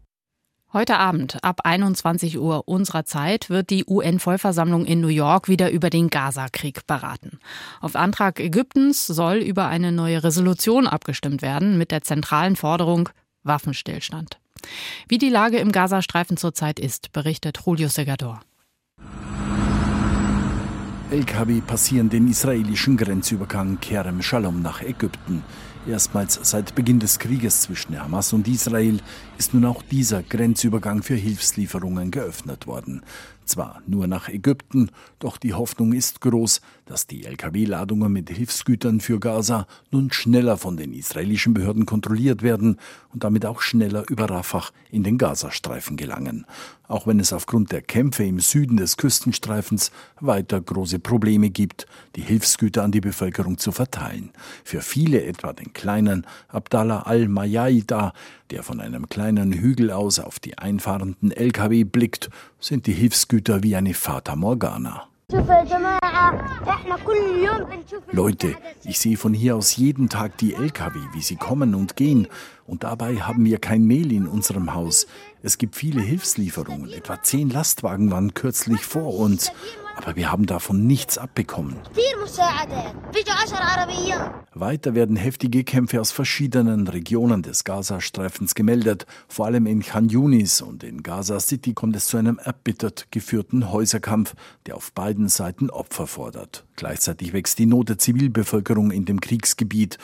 Heute 0.72 0.98
Abend 0.98 1.42
ab 1.42 1.62
21 1.64 2.38
Uhr 2.38 2.68
unserer 2.68 3.04
Zeit 3.04 3.50
wird 3.50 3.70
die 3.70 3.84
UN-Vollversammlung 3.84 4.84
in 4.84 5.00
New 5.00 5.08
York 5.08 5.48
wieder 5.48 5.72
über 5.72 5.90
den 5.90 6.08
Gaza-Krieg 6.08 6.86
beraten. 6.86 7.40
Auf 7.80 7.96
Antrag 7.96 8.38
Ägyptens 8.38 9.06
soll 9.08 9.38
über 9.38 9.66
eine 9.66 9.90
neue 9.90 10.22
Resolution 10.22 10.86
abgestimmt 10.86 11.42
werden 11.42 11.76
mit 11.76 11.90
der 11.90 12.02
zentralen 12.02 12.54
Forderung 12.54 13.08
Waffenstillstand. 13.42 14.38
Wie 15.08 15.18
die 15.18 15.30
Lage 15.30 15.58
im 15.58 15.72
Gazastreifen 15.72 16.36
zurzeit 16.36 16.78
ist, 16.78 17.12
berichtet 17.12 17.58
Julio 17.64 17.88
Segador. 17.88 18.40
LKW 21.08 21.60
passieren 21.60 22.10
den 22.10 22.26
israelischen 22.26 22.96
Grenzübergang 22.96 23.78
Kerem 23.80 24.22
Shalom 24.22 24.60
nach 24.60 24.82
Ägypten. 24.82 25.44
Erstmals 25.86 26.40
seit 26.42 26.74
Beginn 26.74 26.98
des 26.98 27.20
Krieges 27.20 27.60
zwischen 27.60 27.96
Hamas 27.96 28.32
und 28.32 28.48
Israel 28.48 28.98
ist 29.38 29.54
nun 29.54 29.66
auch 29.66 29.82
dieser 29.82 30.24
Grenzübergang 30.24 31.04
für 31.04 31.14
Hilfslieferungen 31.14 32.10
geöffnet 32.10 32.66
worden. 32.66 33.02
Zwar 33.46 33.80
nur 33.86 34.08
nach 34.08 34.28
Ägypten, 34.28 34.90
doch 35.20 35.38
die 35.38 35.54
Hoffnung 35.54 35.92
ist 35.92 36.20
groß, 36.20 36.60
dass 36.84 37.06
die 37.06 37.24
Lkw-Ladungen 37.24 38.12
mit 38.12 38.28
Hilfsgütern 38.28 39.00
für 39.00 39.20
Gaza 39.20 39.68
nun 39.92 40.12
schneller 40.12 40.56
von 40.56 40.76
den 40.76 40.92
israelischen 40.92 41.54
Behörden 41.54 41.86
kontrolliert 41.86 42.42
werden 42.42 42.78
und 43.12 43.22
damit 43.22 43.46
auch 43.46 43.60
schneller 43.60 44.04
über 44.10 44.28
Rafah 44.28 44.64
in 44.90 45.04
den 45.04 45.16
Gazastreifen 45.16 45.96
gelangen. 45.96 46.44
Auch 46.88 47.06
wenn 47.06 47.18
es 47.18 47.32
aufgrund 47.32 47.72
der 47.72 47.82
Kämpfe 47.82 48.24
im 48.24 48.40
Süden 48.40 48.76
des 48.76 48.96
Küstenstreifens 48.96 49.90
weiter 50.20 50.60
große 50.60 50.98
Probleme 50.98 51.50
gibt, 51.50 51.86
die 52.14 52.20
Hilfsgüter 52.22 52.84
an 52.84 52.92
die 52.92 53.00
Bevölkerung 53.00 53.58
zu 53.58 53.72
verteilen. 53.72 54.30
Für 54.62 54.80
viele, 54.80 55.24
etwa 55.24 55.52
den 55.52 55.72
kleinen 55.72 56.26
Abdallah 56.48 57.02
al-Mayaida, 57.02 58.12
der 58.50 58.62
von 58.62 58.80
einem 58.80 59.08
kleinen 59.08 59.52
Hügel 59.52 59.90
aus 59.90 60.20
auf 60.20 60.38
die 60.38 60.58
einfahrenden 60.58 61.32
Lkw 61.32 61.82
blickt, 61.82 62.30
sind 62.60 62.86
die 62.86 62.92
Hilfsgüter 62.92 63.35
wie 63.62 63.76
eine 63.76 63.92
Fata 63.92 64.34
Morgana. 64.34 65.08
Leute, 68.12 68.54
ich 68.84 68.98
sehe 68.98 69.16
von 69.16 69.34
hier 69.34 69.56
aus 69.56 69.76
jeden 69.76 70.08
Tag 70.08 70.38
die 70.38 70.54
Lkw, 70.54 70.98
wie 71.12 71.20
sie 71.20 71.36
kommen 71.36 71.74
und 71.74 71.96
gehen. 71.96 72.28
Und 72.66 72.82
dabei 72.82 73.16
haben 73.20 73.44
wir 73.44 73.58
kein 73.58 73.84
Mehl 73.84 74.12
in 74.12 74.26
unserem 74.26 74.74
Haus. 74.74 75.06
Es 75.42 75.58
gibt 75.58 75.76
viele 75.76 76.00
Hilfslieferungen. 76.00 76.92
Etwa 76.92 77.22
zehn 77.22 77.48
Lastwagen 77.48 78.10
waren 78.10 78.34
kürzlich 78.34 78.84
vor 78.84 79.14
uns. 79.14 79.52
Aber 79.96 80.14
wir 80.16 80.30
haben 80.30 80.44
davon 80.44 80.86
nichts 80.86 81.16
abbekommen. 81.16 81.76
Weiter 84.52 84.94
werden 84.94 85.16
heftige 85.16 85.64
Kämpfe 85.64 86.00
aus 86.00 86.10
verschiedenen 86.10 86.86
Regionen 86.88 87.42
des 87.42 87.64
Gazastreifens 87.64 88.54
gemeldet. 88.54 89.06
Vor 89.28 89.46
allem 89.46 89.66
in 89.66 89.82
Khan 89.82 90.08
Yunis 90.08 90.60
und 90.60 90.82
in 90.82 91.02
Gaza 91.02 91.40
City 91.40 91.72
kommt 91.72 91.96
es 91.96 92.06
zu 92.06 92.18
einem 92.18 92.38
erbittert 92.38 93.06
geführten 93.10 93.70
Häuserkampf, 93.72 94.34
der 94.66 94.76
auf 94.76 94.92
beiden 94.92 95.28
Seiten 95.28 95.70
Opfer 95.70 96.06
fordert. 96.06 96.66
Gleichzeitig 96.76 97.32
wächst 97.32 97.58
die 97.58 97.66
Not 97.66 97.88
der 97.88 97.98
Zivilbevölkerung 97.98 98.90
in 98.90 99.06
dem 99.06 99.20
Kriegsgebiet. 99.20 99.98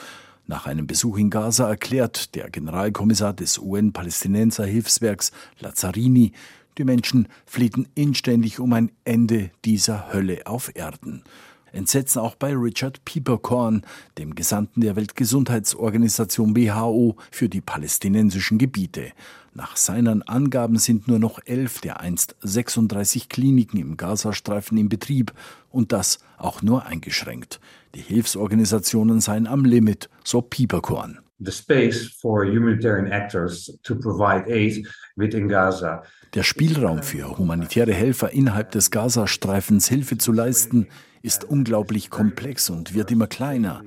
Nach 0.45 0.65
einem 0.65 0.87
Besuch 0.87 1.17
in 1.17 1.29
Gaza 1.29 1.69
erklärt 1.69 2.35
der 2.35 2.49
Generalkommissar 2.49 3.33
des 3.33 3.57
UN-Palästinenser 3.57 4.65
Hilfswerks 4.65 5.31
Lazzarini, 5.59 6.33
die 6.77 6.83
Menschen 6.83 7.27
flehten 7.45 7.87
inständig 7.95 8.59
um 8.59 8.73
ein 8.73 8.91
Ende 9.05 9.51
dieser 9.63 10.11
Hölle 10.11 10.45
auf 10.45 10.71
Erden. 10.75 11.23
Entsetzen 11.71 12.19
auch 12.19 12.35
bei 12.35 12.53
Richard 12.53 13.03
Pieperkorn, 13.05 13.83
dem 14.17 14.35
Gesandten 14.35 14.81
der 14.81 14.95
Weltgesundheitsorganisation 14.95 16.55
WHO 16.55 17.15
für 17.31 17.49
die 17.49 17.61
palästinensischen 17.61 18.57
Gebiete. 18.57 19.11
Nach 19.55 19.77
seinen 19.77 20.23
Angaben 20.23 20.77
sind 20.77 21.07
nur 21.07 21.19
noch 21.19 21.39
elf 21.45 21.79
der 21.79 21.99
einst 21.99 22.35
36 22.41 23.29
Kliniken 23.29 23.79
im 23.79 23.97
Gazastreifen 23.97 24.77
in 24.77 24.89
Betrieb 24.89 25.31
und 25.69 25.91
das 25.91 26.19
auch 26.37 26.63
nur 26.63 26.85
eingeschränkt. 26.85 27.59
Die 27.93 28.01
Hilfsorganisationen 28.01 29.21
seien 29.21 29.45
am 29.45 29.63
Limit, 29.63 30.09
so 30.23 30.41
Pieperkorn. 30.41 31.19
The 31.39 31.51
space 31.51 32.07
for 32.19 32.45
humanitarian 32.45 33.11
actors 33.11 33.77
to 33.83 33.95
provide 33.95 34.51
aid 34.51 34.87
within 35.15 35.47
Gaza 35.47 36.03
der 36.33 36.43
Spielraum 36.43 37.03
für 37.03 37.37
humanitäre 37.37 37.93
Helfer 37.93 38.31
innerhalb 38.31 38.71
des 38.71 38.89
Gazastreifens 38.89 39.87
Hilfe 39.87 40.17
zu 40.17 40.31
leisten, 40.31 40.87
ist 41.23 41.45
unglaublich 41.45 42.09
komplex 42.09 42.69
und 42.69 42.93
wird 42.93 43.09
immer 43.09 43.27
kleiner. 43.27 43.81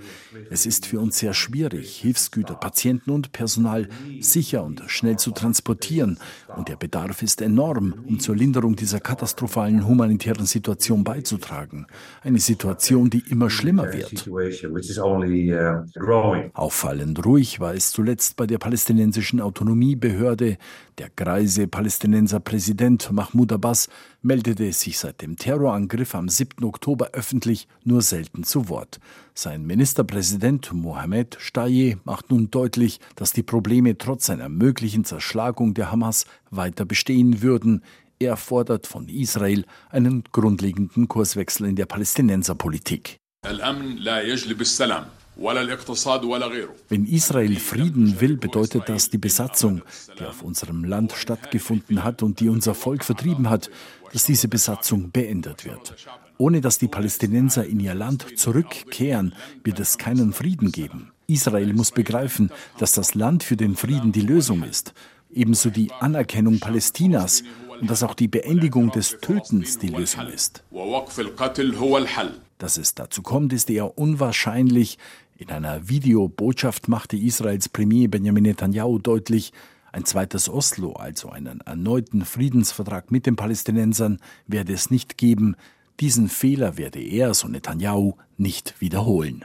Es 0.51 0.65
ist 0.65 0.87
für 0.87 1.01
uns 1.01 1.19
sehr 1.19 1.35
schwierig, 1.35 1.99
Hilfsgüter, 1.99 2.55
Patienten 2.55 3.11
und 3.11 3.33
Personal 3.33 3.91
sicher 4.21 4.65
und 4.65 4.83
schnell 4.87 5.19
zu 5.19 5.33
transportieren. 5.33 6.19
Und 6.57 6.69
der 6.71 6.77
Bedarf 6.77 7.23
ist 7.23 7.43
enorm, 7.43 7.95
um 8.09 8.19
zur 8.19 8.35
Linderung 8.35 8.77
dieser 8.77 8.99
katastrophalen 8.99 9.87
humanitären 9.87 10.47
Situation 10.47 11.05
beizutragen. 11.05 11.87
Eine 12.23 12.39
Situation, 12.39 13.11
die 13.11 13.23
immer 13.29 13.51
schlimmer 13.51 13.93
wird. 13.93 14.27
Auffallend 16.55 17.27
ruhig 17.27 17.61
war 17.61 17.75
es 17.75 17.91
zuletzt 17.91 18.37
bei 18.37 18.47
der 18.47 18.57
palästinensischen 18.57 19.41
Autonomiebehörde. 19.41 20.57
Der 20.97 21.11
greise 21.15 21.67
Palästinenser 21.67 22.41
Präsident 22.41 23.13
Mahmoud 23.13 23.53
Abbas 23.53 23.91
meldete 24.23 24.73
sich 24.73 24.99
seit 24.99 25.21
dem 25.21 25.37
Terrorangriff 25.37 26.15
am 26.15 26.31
7. 26.31 26.65
Oktober 26.65 27.11
öffentlich 27.13 27.69
nur 27.85 28.01
selten 28.01 28.45
zu 28.45 28.71
Wort. 28.71 28.99
Sein 29.39 29.67
Ministerpräsident 29.67 30.73
Mohamed 30.73 31.37
Staye 31.39 31.99
macht 32.05 32.31
nun 32.31 32.51
deutlich, 32.51 33.01
dass 33.17 33.35
die 33.35 33.43
Probleme 33.43 33.99
trotz 33.99 34.31
einer 34.31 34.49
möglichen 34.49 35.05
Zerschlagung 35.05 35.75
der 35.75 35.93
Hamas 35.93 36.25
weiter 36.51 36.87
bestehen 36.87 37.43
würden. 37.43 37.85
Er 38.19 38.39
fordert 38.39 38.87
von 38.87 39.11
Israel 39.11 39.67
einen 39.91 40.25
grundlegenden 40.33 41.07
Kurswechsel 41.09 41.67
in 41.69 41.77
der 41.77 41.85
Palästinenserpolitik. 41.85 43.19
Wenn 45.37 47.05
Israel 47.07 47.57
Frieden 47.57 48.21
will, 48.21 48.37
bedeutet 48.37 48.89
das 48.89 49.11
die 49.11 49.19
Besatzung, 49.19 49.83
die 50.19 50.25
auf 50.25 50.43
unserem 50.43 50.85
Land 50.85 51.13
stattgefunden 51.13 52.05
hat 52.05 52.23
und 52.23 52.41
die 52.41 52.49
unser 52.49 52.75
Volk 52.75 53.05
vertrieben 53.05 53.51
hat, 53.51 53.71
dass 54.13 54.25
diese 54.25 54.49
Besatzung 54.49 55.11
beendet 55.11 55.67
wird. 55.67 55.95
Ohne 56.39 56.63
dass 56.63 56.79
die 56.79 56.89
Palästinenser 56.89 57.67
in 57.67 57.81
ihr 57.81 57.95
Land 57.95 58.39
zurückkehren, 58.39 59.35
wird 59.63 59.79
es 59.79 59.99
keinen 59.99 60.33
Frieden 60.33 60.73
geben. 60.73 61.13
Israel 61.27 61.73
muss 61.75 61.91
begreifen, 61.91 62.51
dass 62.79 62.93
das 62.93 63.15
Land 63.15 63.43
für 63.43 63.57
den 63.57 63.77
Frieden 63.77 64.13
die 64.13 64.21
Lösung 64.21 64.63
ist, 64.63 64.95
ebenso 65.33 65.71
die 65.71 65.93
Anerkennung 65.93 66.61
Palästinas 66.61 67.43
und 67.81 67.91
dass 67.91 68.03
auch 68.03 68.15
die 68.15 68.29
Beendigung 68.29 68.91
des 68.91 69.19
Tötens 69.21 69.79
die 69.79 69.89
Lösung 69.89 70.29
ist. 70.29 70.63
Dass 72.59 72.79
es 72.79 72.95
dazu 72.95 73.23
kommt, 73.23 73.53
ist 73.53 73.69
eher 73.69 73.99
unwahrscheinlich, 73.99 74.99
in 75.39 75.51
einer 75.51 75.89
Videobotschaft 75.89 76.89
machte 76.89 77.17
Israels 77.17 77.69
Premier 77.69 78.09
Benjamin 78.09 78.45
Netanyahu 78.45 78.99
deutlich, 78.99 79.53
ein 79.93 80.05
zweites 80.05 80.49
Oslo, 80.49 80.93
also 80.93 81.31
einen 81.31 81.61
erneuten 81.61 82.25
Friedensvertrag 82.25 83.11
mit 83.11 83.27
den 83.27 83.37
Palästinensern, 83.37 84.19
werde 84.47 84.73
es 84.73 84.91
nicht 84.91 85.17
geben. 85.17 85.57
Diesen 86.01 86.29
Fehler 86.29 86.77
werde 86.77 87.01
er, 87.01 87.35
so 87.35 87.49
Netanyahu, 87.49 88.15
nicht 88.37 88.81
wiederholen. 88.81 89.45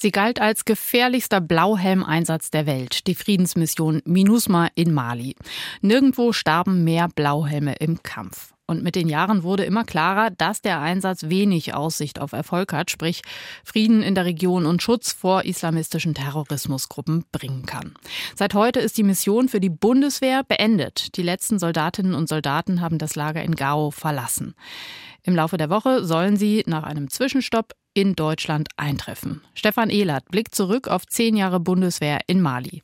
Sie 0.00 0.12
galt 0.12 0.40
als 0.40 0.64
gefährlichster 0.64 1.40
Blauhelmeinsatz 1.40 2.50
der 2.50 2.66
Welt, 2.66 3.08
die 3.08 3.16
Friedensmission 3.16 4.00
MINUSMA 4.04 4.68
in 4.76 4.92
Mali. 4.92 5.34
Nirgendwo 5.80 6.32
starben 6.32 6.84
mehr 6.84 7.08
Blauhelme 7.08 7.74
im 7.74 8.00
Kampf. 8.04 8.54
Und 8.70 8.82
mit 8.82 8.96
den 8.96 9.08
Jahren 9.08 9.44
wurde 9.44 9.64
immer 9.64 9.84
klarer, 9.84 10.30
dass 10.30 10.60
der 10.60 10.80
Einsatz 10.80 11.30
wenig 11.30 11.72
Aussicht 11.72 12.20
auf 12.20 12.32
Erfolg 12.32 12.74
hat, 12.74 12.90
sprich 12.90 13.22
Frieden 13.64 14.02
in 14.02 14.14
der 14.14 14.26
Region 14.26 14.66
und 14.66 14.82
Schutz 14.82 15.10
vor 15.10 15.46
islamistischen 15.46 16.12
Terrorismusgruppen 16.12 17.24
bringen 17.32 17.64
kann. 17.64 17.94
Seit 18.36 18.52
heute 18.52 18.80
ist 18.80 18.98
die 18.98 19.04
Mission 19.04 19.48
für 19.48 19.58
die 19.58 19.70
Bundeswehr 19.70 20.44
beendet. 20.44 21.16
Die 21.16 21.22
letzten 21.22 21.58
Soldatinnen 21.58 22.14
und 22.14 22.28
Soldaten 22.28 22.82
haben 22.82 22.98
das 22.98 23.16
Lager 23.16 23.42
in 23.42 23.54
Gao 23.54 23.90
verlassen. 23.90 24.54
Im 25.22 25.34
Laufe 25.34 25.56
der 25.56 25.70
Woche 25.70 26.04
sollen 26.04 26.36
sie 26.36 26.62
nach 26.66 26.82
einem 26.82 27.08
Zwischenstopp 27.08 27.72
in 27.94 28.16
Deutschland 28.16 28.68
eintreffen. 28.76 29.40
Stefan 29.54 29.88
Ehlert 29.88 30.26
blickt 30.30 30.54
zurück 30.54 30.88
auf 30.88 31.06
zehn 31.06 31.36
Jahre 31.36 31.58
Bundeswehr 31.58 32.20
in 32.26 32.42
Mali. 32.42 32.82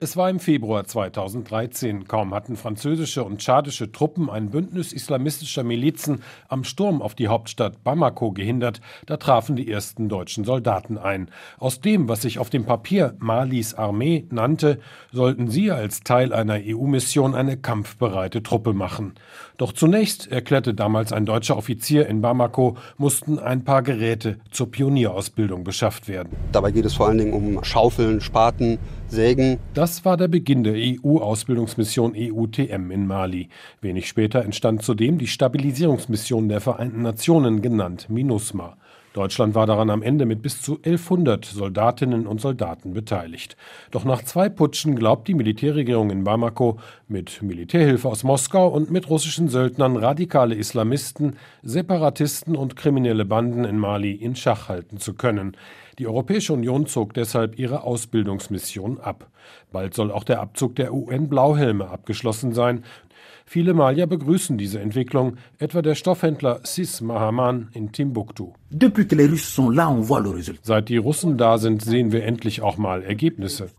Es 0.00 0.16
war 0.16 0.30
im 0.30 0.38
Februar 0.38 0.84
2013. 0.84 2.06
Kaum 2.06 2.32
hatten 2.32 2.54
französische 2.54 3.24
und 3.24 3.38
tschadische 3.38 3.90
Truppen 3.90 4.30
ein 4.30 4.50
Bündnis 4.50 4.92
islamistischer 4.92 5.64
Milizen 5.64 6.22
am 6.46 6.62
Sturm 6.62 7.02
auf 7.02 7.16
die 7.16 7.26
Hauptstadt 7.26 7.82
Bamako 7.82 8.30
gehindert, 8.30 8.80
da 9.06 9.16
trafen 9.16 9.56
die 9.56 9.68
ersten 9.68 10.08
deutschen 10.08 10.44
Soldaten 10.44 10.98
ein. 10.98 11.32
Aus 11.58 11.80
dem, 11.80 12.08
was 12.08 12.22
sich 12.22 12.38
auf 12.38 12.48
dem 12.48 12.64
Papier 12.64 13.16
Malis 13.18 13.74
Armee 13.74 14.24
nannte, 14.30 14.78
sollten 15.10 15.50
sie 15.50 15.72
als 15.72 16.04
Teil 16.04 16.32
einer 16.32 16.60
EU-Mission 16.64 17.34
eine 17.34 17.56
kampfbereite 17.56 18.44
Truppe 18.44 18.74
machen. 18.74 19.14
Doch 19.56 19.72
zunächst, 19.72 20.30
erklärte 20.30 20.74
damals 20.74 21.12
ein 21.12 21.26
deutscher 21.26 21.56
Offizier 21.56 22.06
in 22.06 22.20
Bamako, 22.20 22.76
mussten 22.98 23.40
ein 23.40 23.64
paar 23.64 23.82
Geräte 23.82 24.38
zur 24.52 24.70
Pionierausbildung 24.70 25.64
beschafft 25.64 26.06
werden. 26.06 26.36
Dabei 26.52 26.70
geht 26.70 26.84
es 26.84 26.94
vor 26.94 27.08
allen 27.08 27.18
Dingen 27.18 27.32
um 27.32 27.64
Schaufeln, 27.64 28.20
Spaten, 28.20 28.78
Sägen. 29.10 29.58
Das 29.72 30.04
war 30.04 30.18
der 30.18 30.28
Beginn 30.28 30.64
der 30.64 30.74
EU-Ausbildungsmission 30.76 32.14
EUTM 32.14 32.90
in 32.90 33.06
Mali. 33.06 33.48
Wenig 33.80 34.06
später 34.06 34.44
entstand 34.44 34.82
zudem 34.82 35.16
die 35.16 35.26
Stabilisierungsmission 35.26 36.50
der 36.50 36.60
Vereinten 36.60 37.00
Nationen, 37.00 37.62
genannt 37.62 38.10
MINUSMA. 38.10 38.76
Deutschland 39.14 39.54
war 39.54 39.66
daran 39.66 39.88
am 39.88 40.02
Ende 40.02 40.26
mit 40.26 40.42
bis 40.42 40.60
zu 40.60 40.74
1100 40.74 41.44
Soldatinnen 41.46 42.26
und 42.26 42.42
Soldaten 42.42 42.92
beteiligt. 42.92 43.56
Doch 43.90 44.04
nach 44.04 44.22
zwei 44.22 44.50
Putschen 44.50 44.94
glaubt 44.94 45.26
die 45.26 45.34
Militärregierung 45.34 46.10
in 46.10 46.24
Bamako, 46.24 46.78
mit 47.08 47.42
Militärhilfe 47.42 48.08
aus 48.08 48.22
Moskau 48.22 48.68
und 48.68 48.90
mit 48.90 49.08
russischen 49.08 49.48
Söldnern 49.48 49.96
radikale 49.96 50.54
Islamisten, 50.54 51.36
Separatisten 51.62 52.54
und 52.54 52.76
kriminelle 52.76 53.24
Banden 53.24 53.64
in 53.64 53.78
Mali 53.78 54.12
in 54.12 54.36
Schach 54.36 54.68
halten 54.68 54.98
zu 54.98 55.14
können. 55.14 55.56
Die 55.98 56.06
Europäische 56.06 56.52
Union 56.52 56.86
zog 56.86 57.12
deshalb 57.14 57.58
ihre 57.58 57.82
Ausbildungsmission 57.82 59.00
ab. 59.00 59.28
Bald 59.72 59.94
soll 59.94 60.12
auch 60.12 60.22
der 60.22 60.40
Abzug 60.40 60.76
der 60.76 60.94
UN-Blauhelme 60.94 61.88
abgeschlossen 61.88 62.52
sein. 62.52 62.84
Viele 63.50 63.72
Malier 63.72 64.06
begrüßen 64.06 64.58
diese 64.58 64.78
Entwicklung, 64.78 65.38
etwa 65.58 65.80
der 65.80 65.94
Stoffhändler 65.94 66.60
Sis 66.64 67.00
Mahaman 67.00 67.70
in 67.72 67.92
Timbuktu. 67.92 68.52
Seit 70.62 70.88
die 70.90 70.96
Russen 70.98 71.38
da 71.38 71.56
sind, 71.56 71.80
sehen 71.80 72.12
wir 72.12 72.24
endlich 72.24 72.60
auch 72.60 72.76
mal 72.76 73.02
Ergebnisse. 73.02 73.70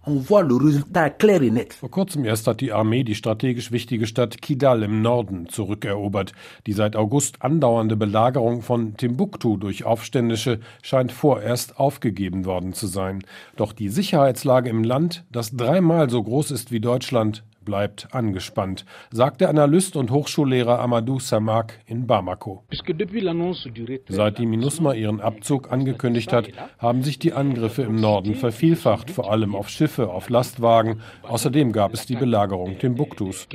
Vor 1.75 1.91
kurzem 1.91 2.25
erst 2.25 2.47
hat 2.47 2.61
die 2.61 2.71
Armee 2.71 3.03
die 3.03 3.13
strategisch 3.13 3.71
wichtige 3.71 4.07
Stadt 4.07 4.41
Kidal 4.41 4.81
im 4.81 5.03
Norden 5.03 5.47
zurückerobert. 5.49 6.33
Die 6.65 6.73
seit 6.73 6.95
August 6.95 7.43
andauernde 7.43 7.95
Belagerung 7.95 8.63
von 8.63 8.97
Timbuktu 8.97 9.57
durch 9.57 9.85
Aufständische 9.85 10.61
scheint 10.81 11.11
vorerst 11.11 11.79
aufgegeben 11.79 12.45
worden 12.45 12.73
zu 12.73 12.87
sein. 12.87 13.23
Doch 13.55 13.71
die 13.71 13.89
Sicherheitslage 13.89 14.71
im 14.71 14.83
Land, 14.83 15.25
das 15.31 15.55
dreimal 15.55 16.09
so 16.09 16.23
groß 16.23 16.49
ist 16.49 16.71
wie 16.71 16.79
Deutschland, 16.79 17.43
bleibt 17.65 18.07
angespannt, 18.11 18.85
sagt 19.11 19.41
der 19.41 19.49
Analyst 19.49 19.95
und 19.95 20.11
Hochschullehrer 20.11 20.79
Amadou 20.79 21.19
Samak 21.19 21.79
in 21.85 22.07
Bamako. 22.07 22.63
Seit 24.07 24.37
die 24.37 24.45
MINUSMA 24.45 24.93
ihren 24.93 25.21
Abzug 25.21 25.71
angekündigt 25.71 26.33
hat, 26.33 26.49
haben 26.77 27.03
sich 27.03 27.19
die 27.19 27.33
Angriffe 27.33 27.83
im 27.83 27.95
Norden 27.95 28.35
vervielfacht, 28.35 29.11
vor 29.11 29.31
allem 29.31 29.55
auf 29.55 29.69
Schiffe, 29.69 30.09
auf 30.09 30.29
Lastwagen. 30.29 31.01
Außerdem 31.23 31.71
gab 31.71 31.93
es 31.93 32.05
die 32.05 32.15
Belagerung 32.15 32.77
Timbuktus. 32.79 33.47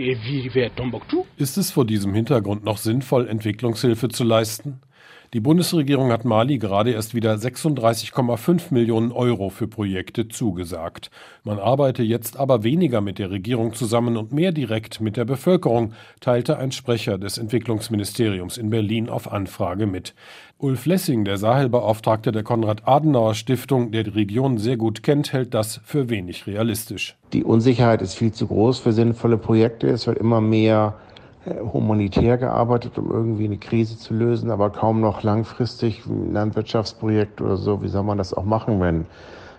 Ist 1.36 1.56
es 1.56 1.70
vor 1.70 1.84
diesem 1.84 2.14
Hintergrund 2.14 2.64
noch 2.64 2.78
sinnvoll, 2.78 3.28
Entwicklungshilfe 3.28 4.08
zu 4.08 4.24
leisten? 4.24 4.80
Die 5.34 5.40
Bundesregierung 5.40 6.12
hat 6.12 6.24
Mali 6.24 6.58
gerade 6.58 6.92
erst 6.92 7.12
wieder 7.12 7.34
36,5 7.34 8.72
Millionen 8.72 9.10
Euro 9.10 9.50
für 9.50 9.66
Projekte 9.66 10.28
zugesagt. 10.28 11.10
Man 11.42 11.58
arbeite 11.58 12.04
jetzt 12.04 12.38
aber 12.38 12.62
weniger 12.62 13.00
mit 13.00 13.18
der 13.18 13.32
Regierung 13.32 13.72
zusammen 13.74 14.16
und 14.16 14.32
mehr 14.32 14.52
direkt 14.52 15.00
mit 15.00 15.16
der 15.16 15.24
Bevölkerung, 15.24 15.92
teilte 16.20 16.56
ein 16.58 16.70
Sprecher 16.70 17.18
des 17.18 17.36
Entwicklungsministeriums 17.36 18.56
in 18.56 18.70
Berlin 18.70 19.08
auf 19.08 19.32
Anfrage 19.32 19.86
mit. 19.86 20.14
Ulf 20.58 20.86
Lessing, 20.86 21.24
der 21.24 21.36
Sahelbeauftragte 21.36 22.30
der 22.30 22.44
Konrad-Adenauer-Stiftung, 22.44 23.90
der 23.90 24.04
die 24.04 24.10
Region 24.10 24.58
sehr 24.58 24.76
gut 24.76 25.02
kennt, 25.02 25.32
hält 25.32 25.52
das 25.52 25.80
für 25.84 26.10
wenig 26.10 26.46
realistisch. 26.46 27.16
Die 27.32 27.42
Unsicherheit 27.42 28.02
ist 28.02 28.14
viel 28.14 28.30
zu 28.30 28.46
groß 28.46 28.78
für 28.78 28.92
sinnvolle 28.92 29.36
Projekte. 29.36 29.88
Es 29.88 30.06
wird 30.06 30.18
immer 30.18 30.40
mehr 30.40 30.94
humanitär 31.46 32.38
gearbeitet, 32.38 32.98
um 32.98 33.10
irgendwie 33.10 33.44
eine 33.44 33.58
Krise 33.58 33.98
zu 33.98 34.14
lösen, 34.14 34.50
aber 34.50 34.70
kaum 34.70 35.00
noch 35.00 35.22
langfristig 35.22 36.06
ein 36.06 36.32
Landwirtschaftsprojekt 36.32 37.40
oder 37.40 37.56
so. 37.56 37.82
Wie 37.82 37.88
soll 37.88 38.04
man 38.04 38.18
das 38.18 38.32
auch 38.32 38.44
machen, 38.44 38.80
wenn 38.80 39.06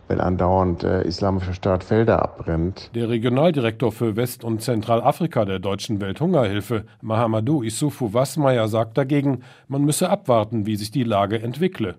wenn 0.07 0.21
andauernd 0.21 0.83
äh, 0.83 1.01
Islamischer 1.03 1.53
Staat 1.53 1.83
Felder 1.83 2.21
abbrennt. 2.21 2.91
Der 2.93 3.09
Regionaldirektor 3.09 3.91
für 3.91 4.15
West- 4.15 4.43
und 4.43 4.61
Zentralafrika 4.61 5.45
der 5.45 5.59
Deutschen 5.59 5.99
Welthungerhilfe, 6.01 6.85
Mahamadou 7.01 7.63
Issoufou 7.63 8.13
Wasmeier, 8.13 8.67
sagt 8.67 8.97
dagegen, 8.97 9.43
man 9.67 9.83
müsse 9.83 10.09
abwarten, 10.09 10.65
wie 10.65 10.75
sich 10.75 10.91
die 10.91 11.03
Lage 11.03 11.41
entwickle. 11.41 11.95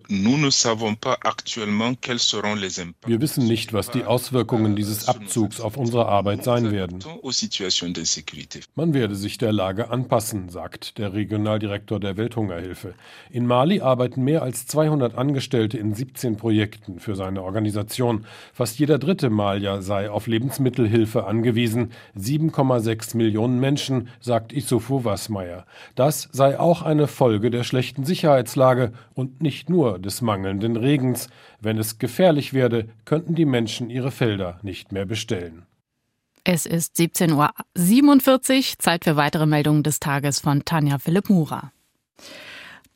Wir 3.07 3.21
wissen 3.21 3.47
nicht, 3.47 3.73
was 3.73 3.91
die 3.91 4.05
Auswirkungen 4.05 4.77
dieses 4.77 5.09
Abzugs 5.09 5.61
auf 5.61 5.77
unsere 5.77 6.07
Arbeit 6.07 6.45
sein 6.45 6.71
werden. 6.71 7.01
Man 8.75 8.95
werde 8.95 9.17
sich 9.17 9.39
der 9.39 9.53
Lage 9.53 9.91
anpassen, 9.91 10.49
sagt 10.49 10.99
der 10.99 11.13
Regionaldirektor 11.13 11.99
der 11.99 12.17
Welthungerhilfe. 12.17 12.95
In 13.31 13.47
Mali 13.47 13.81
arbeiten 13.81 14.23
mehr 14.23 14.43
als 14.43 14.67
200 14.67 15.17
Angestellte 15.17 15.79
in 15.79 15.95
17 15.95 16.37
Projekten 16.37 17.01
für 17.01 17.17
seine 17.17 17.43
Organisation. 17.43 17.96
Inflation. 17.97 18.27
Fast 18.53 18.79
jeder 18.79 18.99
dritte 18.99 19.31
Malier 19.31 19.83
sei 19.83 20.11
auf 20.11 20.27
Lebensmittelhilfe 20.27 21.27
angewiesen. 21.27 21.93
7,6 22.17 23.17
Millionen 23.17 23.59
Menschen, 23.61 24.09
sagt 24.21 24.53
Issoufou 24.53 25.05
Wasmeier. 25.05 25.67
Das 25.95 26.29
sei 26.33 26.59
auch 26.59 26.83
eine 26.83 27.07
Folge 27.07 27.51
der 27.51 27.65
schlechten 27.65 28.05
Sicherheitslage 28.05 28.93
und 29.15 29.43
nicht 29.43 29.71
nur 29.71 29.99
des 29.99 30.23
mangelnden 30.23 30.77
Regens. 30.77 31.29
Wenn 31.61 31.79
es 31.79 31.99
gefährlich 31.99 32.53
werde, 32.53 32.89
könnten 33.05 33.35
die 33.35 33.47
Menschen 33.47 33.91
ihre 33.91 34.11
Felder 34.11 34.59
nicht 34.63 34.93
mehr 34.93 35.07
bestellen. 35.07 35.63
Es 36.45 36.65
ist 36.65 36.97
17.47 36.97 37.35
Uhr, 37.35 38.79
Zeit 38.79 39.05
für 39.05 39.17
weitere 39.17 39.47
Meldungen 39.47 39.83
des 39.83 39.99
Tages 39.99 40.39
von 40.39 40.65
Tanja 40.65 40.99
Philipp 40.99 41.29
Mura. 41.29 41.73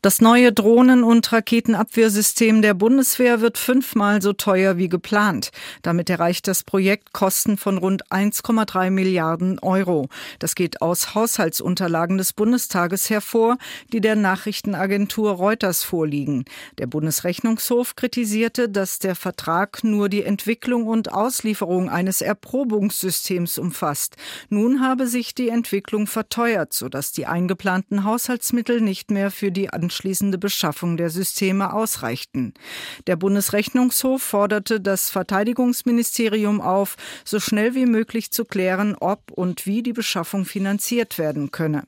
Das 0.03 0.23
neue 0.23 0.51
Drohnen- 0.51 1.05
und 1.05 1.31
Raketenabwehrsystem 1.31 2.63
der 2.63 2.73
Bundeswehr 2.73 3.43
wird 3.43 3.59
fünfmal 3.59 4.23
so 4.23 4.33
teuer 4.33 4.79
wie 4.79 4.89
geplant. 4.89 5.51
Damit 5.83 6.09
erreicht 6.09 6.49
das 6.49 6.63
Projekt 6.63 7.13
Kosten 7.13 7.59
von 7.59 7.77
rund 7.77 8.11
1,3 8.11 8.89
Milliarden 8.89 9.59
Euro. 9.59 10.09
Das 10.39 10.55
geht 10.55 10.81
aus 10.81 11.15
Haushaltsunterlagen 11.15 12.17
des 12.17 12.33
Bundestages 12.33 13.11
hervor, 13.11 13.59
die 13.93 14.01
der 14.01 14.17
Nachrichtenagentur 14.17 15.33
Reuters 15.33 15.85
vorliegen. 15.85 16.47
Der 16.79 16.87
Bundesrechnungshof 16.87 17.95
kritisierte, 17.95 18.71
dass 18.71 19.01
der 19.01 19.15
Vertrag 19.15 19.85
nur 19.85 20.09
die 20.09 20.25
Entwicklung 20.25 20.87
und 20.87 21.13
Auslieferung 21.13 21.91
eines 21.91 22.23
Erprobungssystems 22.23 23.59
umfasst. 23.59 24.17
Nun 24.49 24.81
habe 24.81 25.07
sich 25.07 25.35
die 25.35 25.51
Entwicklung 25.51 26.07
verteuert, 26.07 26.73
sodass 26.73 27.13
die 27.13 27.27
eingeplanten 27.27 28.05
Haushaltsmittel 28.05 28.81
nicht 28.81 29.11
mehr 29.11 29.31
für 29.31 29.53
die 29.53 29.69
anschließende 29.91 30.39
Beschaffung 30.39 30.97
der 30.97 31.11
Systeme 31.11 31.73
ausreichten. 31.73 32.55
Der 33.09 33.17
Bundesrechnungshof 33.17 34.23
forderte 34.23 34.81
das 34.81 35.11
Verteidigungsministerium 35.11 36.61
auf, 36.61 36.97
so 37.25 37.41
schnell 37.41 37.75
wie 37.75 37.87
möglich 37.87 38.31
zu 38.31 38.45
klären, 38.45 38.95
ob 39.01 39.33
und 39.33 39.67
wie 39.67 39.83
die 39.83 39.93
Beschaffung 39.93 40.45
finanziert 40.45 41.19
werden 41.19 41.51
könne. 41.51 41.83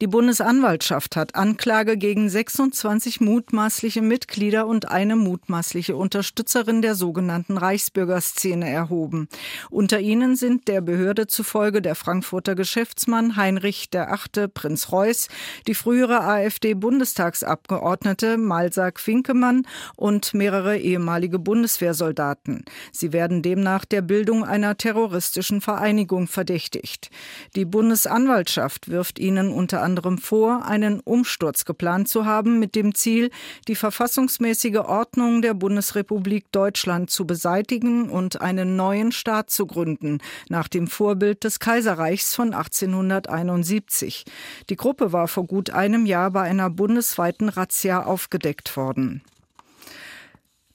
Die 0.00 0.06
Bundesanwaltschaft 0.06 1.16
hat 1.16 1.34
Anklage 1.34 1.96
gegen 1.96 2.28
26 2.28 3.20
mutmaßliche 3.20 4.02
Mitglieder 4.02 4.66
und 4.66 4.90
eine 4.90 5.16
mutmaßliche 5.16 5.96
Unterstützerin 5.96 6.82
der 6.82 6.94
sogenannten 6.94 7.56
Reichsbürgerszene 7.56 8.68
erhoben. 8.68 9.28
Unter 9.70 10.00
ihnen 10.00 10.36
sind 10.36 10.68
der 10.68 10.80
Behörde 10.80 11.26
zufolge 11.26 11.80
der 11.80 11.94
Frankfurter 11.94 12.54
Geschäftsmann 12.54 13.36
Heinrich 13.36 13.88
Achte 13.94 14.48
Prinz 14.48 14.90
Reuß, 14.90 15.28
die 15.66 15.74
frühere 15.74 16.22
AfD-Bundestagsabgeordnete 16.22 18.38
Malsak 18.38 18.98
Finkemann 18.98 19.66
und 19.96 20.34
mehrere 20.34 20.78
ehemalige 20.78 21.38
Bundeswehrsoldaten. 21.38 22.64
Sie 22.92 23.12
werden 23.12 23.42
demnach 23.42 23.84
der 23.84 24.02
Bildung 24.02 24.44
einer 24.44 24.76
terroristischen 24.76 25.60
Vereinigung 25.60 26.26
verdächtigt. 26.26 27.10
Die 27.54 27.64
Bundesanwaltschaft 27.64 28.88
wirft 28.88 29.18
ihnen 29.18 29.43
unter 29.50 29.82
anderem 29.82 30.18
vor, 30.18 30.64
einen 30.64 31.00
Umsturz 31.00 31.64
geplant 31.64 32.08
zu 32.08 32.24
haben 32.24 32.58
mit 32.58 32.74
dem 32.74 32.94
Ziel, 32.94 33.30
die 33.68 33.74
verfassungsmäßige 33.74 34.78
Ordnung 34.78 35.42
der 35.42 35.54
Bundesrepublik 35.54 36.50
Deutschland 36.52 37.10
zu 37.10 37.26
beseitigen 37.26 38.08
und 38.10 38.40
einen 38.40 38.76
neuen 38.76 39.12
Staat 39.12 39.50
zu 39.50 39.66
gründen, 39.66 40.18
nach 40.48 40.68
dem 40.68 40.86
Vorbild 40.86 41.44
des 41.44 41.58
Kaiserreichs 41.58 42.34
von 42.34 42.54
1871. 42.54 44.24
Die 44.70 44.76
Gruppe 44.76 45.12
war 45.12 45.28
vor 45.28 45.46
gut 45.46 45.70
einem 45.70 46.06
Jahr 46.06 46.30
bei 46.30 46.42
einer 46.42 46.70
bundesweiten 46.70 47.48
Razzia 47.48 48.04
aufgedeckt 48.04 48.76
worden. 48.76 49.22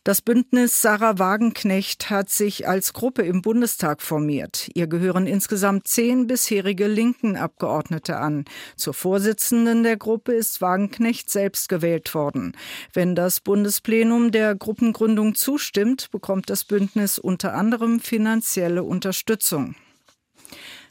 Das 0.05 0.21
Bündnis 0.21 0.81
Sarah 0.81 1.19
Wagenknecht 1.19 2.09
hat 2.09 2.29
sich 2.29 2.65
als 2.65 2.93
Gruppe 2.93 3.23
im 3.23 3.41
Bundestag 3.41 4.01
formiert. 4.01 4.69
Ihr 4.73 4.87
gehören 4.87 5.27
insgesamt 5.27 5.89
zehn 5.89 6.25
bisherige 6.25 6.87
linken 6.87 7.35
Abgeordnete 7.35 8.15
an. 8.15 8.45
Zur 8.77 8.93
Vorsitzenden 8.93 9.83
der 9.83 9.97
Gruppe 9.97 10.31
ist 10.31 10.61
Wagenknecht 10.61 11.29
selbst 11.29 11.67
gewählt 11.67 12.15
worden. 12.15 12.55
Wenn 12.93 13.13
das 13.13 13.41
Bundesplenum 13.41 14.31
der 14.31 14.55
Gruppengründung 14.55 15.35
zustimmt, 15.35 16.09
bekommt 16.11 16.49
das 16.49 16.63
Bündnis 16.63 17.19
unter 17.19 17.53
anderem 17.53 17.99
finanzielle 17.99 18.83
Unterstützung. 18.83 19.75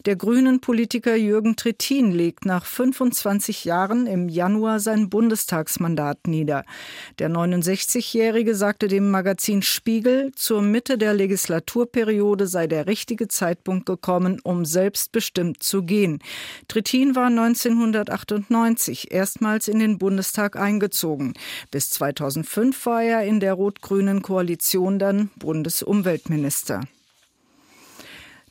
Der 0.06 0.14
grünen 0.14 0.61
Politiker 0.61 1.16
Jürgen 1.16 1.56
Trittin 1.56 2.12
legt 2.12 2.44
nach 2.44 2.64
25 2.64 3.64
Jahren 3.64 4.06
im 4.06 4.28
Januar 4.28 4.78
sein 4.78 5.11
Bundestagsmandat 5.11 6.26
nieder. 6.26 6.64
Der 7.18 7.28
69-Jährige 7.28 8.54
sagte 8.54 8.87
dem 8.87 9.11
Magazin 9.11 9.62
Spiegel, 9.62 10.30
zur 10.37 10.62
Mitte 10.62 10.98
der 10.98 11.14
Legislaturperiode 11.14 12.46
sei 12.46 12.68
der 12.68 12.87
richtige 12.87 13.26
Zeitpunkt 13.26 13.87
gekommen, 13.87 14.40
um 14.44 14.64
selbstbestimmt 14.64 15.62
zu 15.62 15.82
gehen. 15.82 16.20
Trittin 16.68 17.16
war 17.16 17.26
1998 17.26 19.11
erstmals 19.11 19.66
in 19.66 19.80
den 19.80 19.98
Bundestag 19.98 20.56
eingezogen. 20.56 21.34
Bis 21.70 21.90
2005 21.90 22.87
war 22.87 23.02
er 23.02 23.24
in 23.24 23.40
der 23.40 23.54
rot-grünen 23.54 24.22
Koalition 24.22 24.98
dann 24.98 25.30
Bundesumweltminister. 25.37 26.82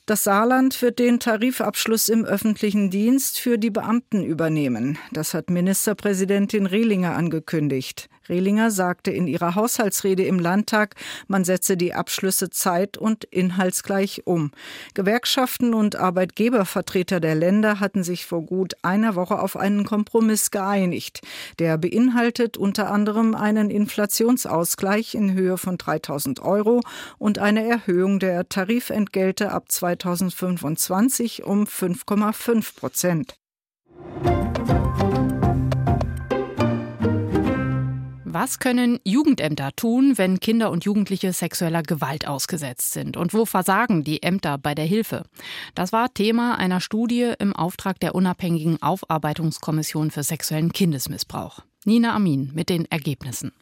Das 0.07 0.23
Saarland 0.23 0.81
wird 0.81 0.99
den 0.99 1.19
Tarifabschluss 1.19 2.07
im 2.07 2.23
öffentlichen 2.23 2.89
Dienst 2.89 3.41
für 3.41 3.57
die 3.57 3.69
Beamten 3.69 4.23
übernehmen. 4.23 4.97
Das 5.11 5.33
hat 5.33 5.49
Ministerpräsidentin 5.49 6.65
Rehlinger 6.65 7.13
angekündigt. 7.13 8.07
Rehlinger 8.29 8.71
sagte 8.71 9.11
in 9.11 9.27
ihrer 9.27 9.55
Haushaltsrede 9.55 10.23
im 10.23 10.39
Landtag, 10.39 10.95
man 11.27 11.43
setze 11.43 11.77
die 11.77 11.93
Abschlüsse 11.93 12.49
zeit- 12.49 12.97
und 12.97 13.23
inhaltsgleich 13.25 14.23
um. 14.25 14.51
Gewerkschaften 14.93 15.73
und 15.73 15.95
Arbeitgebervertreter 15.95 17.19
der 17.19 17.35
Länder 17.35 17.79
hatten 17.79 18.03
sich 18.03 18.25
vor 18.25 18.43
gut 18.43 18.73
einer 18.81 19.15
Woche 19.15 19.39
auf 19.39 19.57
einen 19.57 19.85
Kompromiss 19.85 20.51
geeinigt. 20.51 21.21
Der 21.59 21.77
beinhaltet 21.77 22.57
unter 22.57 22.91
anderem 22.91 23.35
einen 23.35 23.69
Inflationsausgleich 23.69 25.15
in 25.15 25.33
Höhe 25.33 25.57
von 25.57 25.77
3000 25.77 26.41
Euro 26.41 26.81
und 27.17 27.39
eine 27.39 27.67
Erhöhung 27.67 28.19
der 28.19 28.49
Tarifentgelte 28.49 29.51
ab 29.51 29.71
2025 29.71 31.43
um 31.43 31.63
5,5 31.63 32.75
Prozent. 32.75 33.37
Was 38.39 38.59
können 38.59 38.99
Jugendämter 39.03 39.71
tun, 39.75 40.15
wenn 40.19 40.39
Kinder 40.39 40.69
und 40.69 40.85
Jugendliche 40.85 41.33
sexueller 41.33 41.81
Gewalt 41.81 42.27
ausgesetzt 42.27 42.93
sind? 42.93 43.17
Und 43.17 43.33
wo 43.33 43.45
versagen 43.45 44.03
die 44.03 44.21
Ämter 44.21 44.59
bei 44.59 44.75
der 44.75 44.85
Hilfe? 44.85 45.23
Das 45.73 45.91
war 45.91 46.13
Thema 46.13 46.53
einer 46.59 46.79
Studie 46.79 47.33
im 47.39 47.55
Auftrag 47.55 47.99
der 47.99 48.13
unabhängigen 48.13 48.79
Aufarbeitungskommission 48.79 50.11
für 50.11 50.21
sexuellen 50.21 50.71
Kindesmissbrauch. 50.71 51.61
Nina 51.83 52.13
Amin 52.13 52.51
mit 52.53 52.69
den 52.69 52.85
Ergebnissen. 52.85 53.53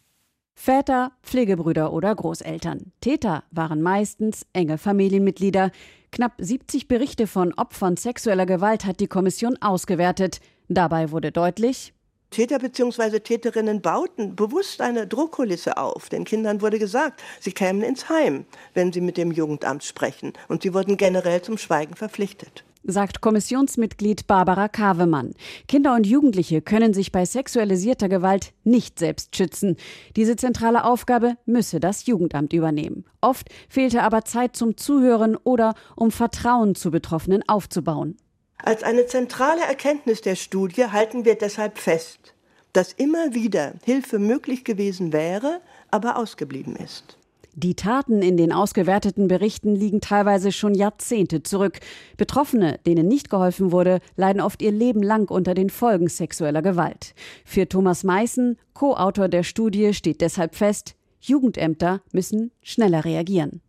Väter, 0.55 1.13
Pflegebrüder 1.23 1.93
oder 1.93 2.13
Großeltern. 2.13 2.91
Täter 2.99 3.45
waren 3.51 3.81
meistens 3.81 4.45
enge 4.51 4.77
Familienmitglieder. 4.77 5.71
Knapp 6.11 6.33
70 6.37 6.89
Berichte 6.89 7.27
von 7.27 7.53
Opfern 7.53 7.95
sexueller 7.95 8.45
Gewalt 8.45 8.83
hat 8.83 8.99
die 8.99 9.07
Kommission 9.07 9.55
ausgewertet. 9.61 10.41
Dabei 10.67 11.11
wurde 11.11 11.31
deutlich, 11.31 11.93
Täter 12.35 12.59
bzw. 12.59 13.21
Täterinnen 13.21 13.81
bauten 13.81 14.35
bewusst 14.35 14.81
eine 14.81 15.07
Druckkulisse 15.07 15.77
auf. 15.77 16.09
Den 16.09 16.25
Kindern 16.25 16.59
wurde 16.61 16.79
gesagt, 16.79 17.23
sie 17.39 17.53
kämen 17.53 17.81
ins 17.81 18.09
Heim, 18.09 18.43
wenn 18.73 18.91
sie 18.91 18.99
mit 18.99 19.15
dem 19.15 19.31
Jugendamt 19.31 19.85
sprechen. 19.85 20.33
Und 20.49 20.63
sie 20.63 20.73
wurden 20.73 20.97
generell 20.97 21.41
zum 21.41 21.57
Schweigen 21.57 21.95
verpflichtet 21.95 22.65
sagt 22.87 23.19
Kommissionsmitglied 23.19 24.27
Barbara 24.27 24.67
Kavemann. 24.67 25.33
Kinder 25.67 25.95
und 25.95 26.05
Jugendliche 26.05 26.61
können 26.61 26.93
sich 26.93 27.11
bei 27.11 27.25
sexualisierter 27.25 28.09
Gewalt 28.09 28.53
nicht 28.63 28.99
selbst 28.99 29.35
schützen. 29.35 29.75
Diese 30.15 30.35
zentrale 30.35 30.83
Aufgabe 30.83 31.35
müsse 31.47 31.79
das 31.79 32.05
Jugendamt 32.05 32.53
übernehmen. 32.53 33.05
Oft 33.21 33.49
fehlte 33.69 34.03
aber 34.03 34.23
Zeit 34.23 34.55
zum 34.55 34.77
Zuhören 34.77 35.35
oder 35.35 35.73
um 35.95 36.11
Vertrauen 36.11 36.75
zu 36.75 36.91
Betroffenen 36.91 37.41
aufzubauen. 37.47 38.17
Als 38.57 38.83
eine 38.83 39.05
zentrale 39.05 39.61
Erkenntnis 39.61 40.21
der 40.21 40.35
Studie 40.35 40.87
halten 40.87 41.25
wir 41.25 41.35
deshalb 41.35 41.77
fest, 41.77 42.33
dass 42.73 42.93
immer 42.93 43.33
wieder 43.33 43.73
Hilfe 43.83 44.19
möglich 44.19 44.63
gewesen 44.63 45.13
wäre, 45.13 45.61
aber 45.91 46.17
ausgeblieben 46.17 46.75
ist. 46.75 47.17
Die 47.57 47.75
Taten 47.75 48.21
in 48.21 48.35
den 48.35 48.51
ausgewerteten 48.51 49.29
Berichten 49.29 49.75
liegen 49.75 50.01
teilweise 50.01 50.51
schon 50.51 50.73
Jahrzehnte 50.73 51.41
zurück. 51.41 51.79
Betroffene, 52.17 52.79
denen 52.85 53.07
nicht 53.07 53.29
geholfen 53.29 53.71
wurde, 53.71 54.01
leiden 54.17 54.41
oft 54.41 54.61
ihr 54.61 54.73
Leben 54.73 55.01
lang 55.01 55.31
unter 55.31 55.53
den 55.53 55.69
Folgen 55.69 56.09
sexueller 56.09 56.61
Gewalt. 56.61 57.15
Für 57.45 57.69
Thomas 57.69 58.03
Meißen, 58.03 58.57
Co-Autor 58.73 59.29
der 59.29 59.43
Studie, 59.43 59.93
steht 59.93 60.19
deshalb 60.19 60.55
fest, 60.55 60.95
Jugendämter 61.21 62.01
müssen 62.11 62.51
schneller 62.61 63.05
reagieren. 63.05 63.61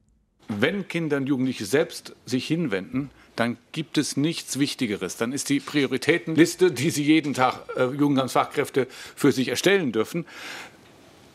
Wenn 0.48 0.88
Kinder 0.88 1.18
und 1.18 1.28
Jugendliche 1.28 1.64
selbst 1.64 2.16
sich 2.24 2.46
hinwenden, 2.46 3.10
dann 3.36 3.58
gibt 3.72 3.98
es 3.98 4.16
nichts 4.16 4.58
Wichtigeres. 4.58 5.16
Dann 5.16 5.32
ist 5.32 5.48
die 5.48 5.60
Prioritätenliste, 5.60 6.72
die 6.72 6.90
Sie 6.90 7.04
jeden 7.04 7.34
Tag 7.34 7.60
äh, 7.76 7.84
Jugendamtsfachkräfte 7.84 8.86
für 8.90 9.32
sich 9.32 9.48
erstellen 9.48 9.92
dürfen, 9.92 10.26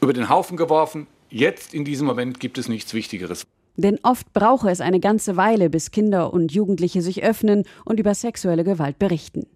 über 0.01 0.13
den 0.13 0.29
Haufen 0.29 0.57
geworfen. 0.57 1.07
Jetzt 1.29 1.73
in 1.73 1.85
diesem 1.85 2.07
Moment 2.07 2.39
gibt 2.39 2.57
es 2.57 2.67
nichts 2.67 2.93
Wichtigeres. 2.93 3.45
Denn 3.77 3.99
oft 4.03 4.33
brauche 4.33 4.69
es 4.69 4.81
eine 4.81 4.99
ganze 4.99 5.37
Weile, 5.37 5.69
bis 5.69 5.91
Kinder 5.91 6.33
und 6.33 6.51
Jugendliche 6.51 7.01
sich 7.01 7.23
öffnen 7.23 7.63
und 7.85 7.99
über 7.99 8.13
sexuelle 8.13 8.63
Gewalt 8.63 8.99
berichten. 8.99 9.47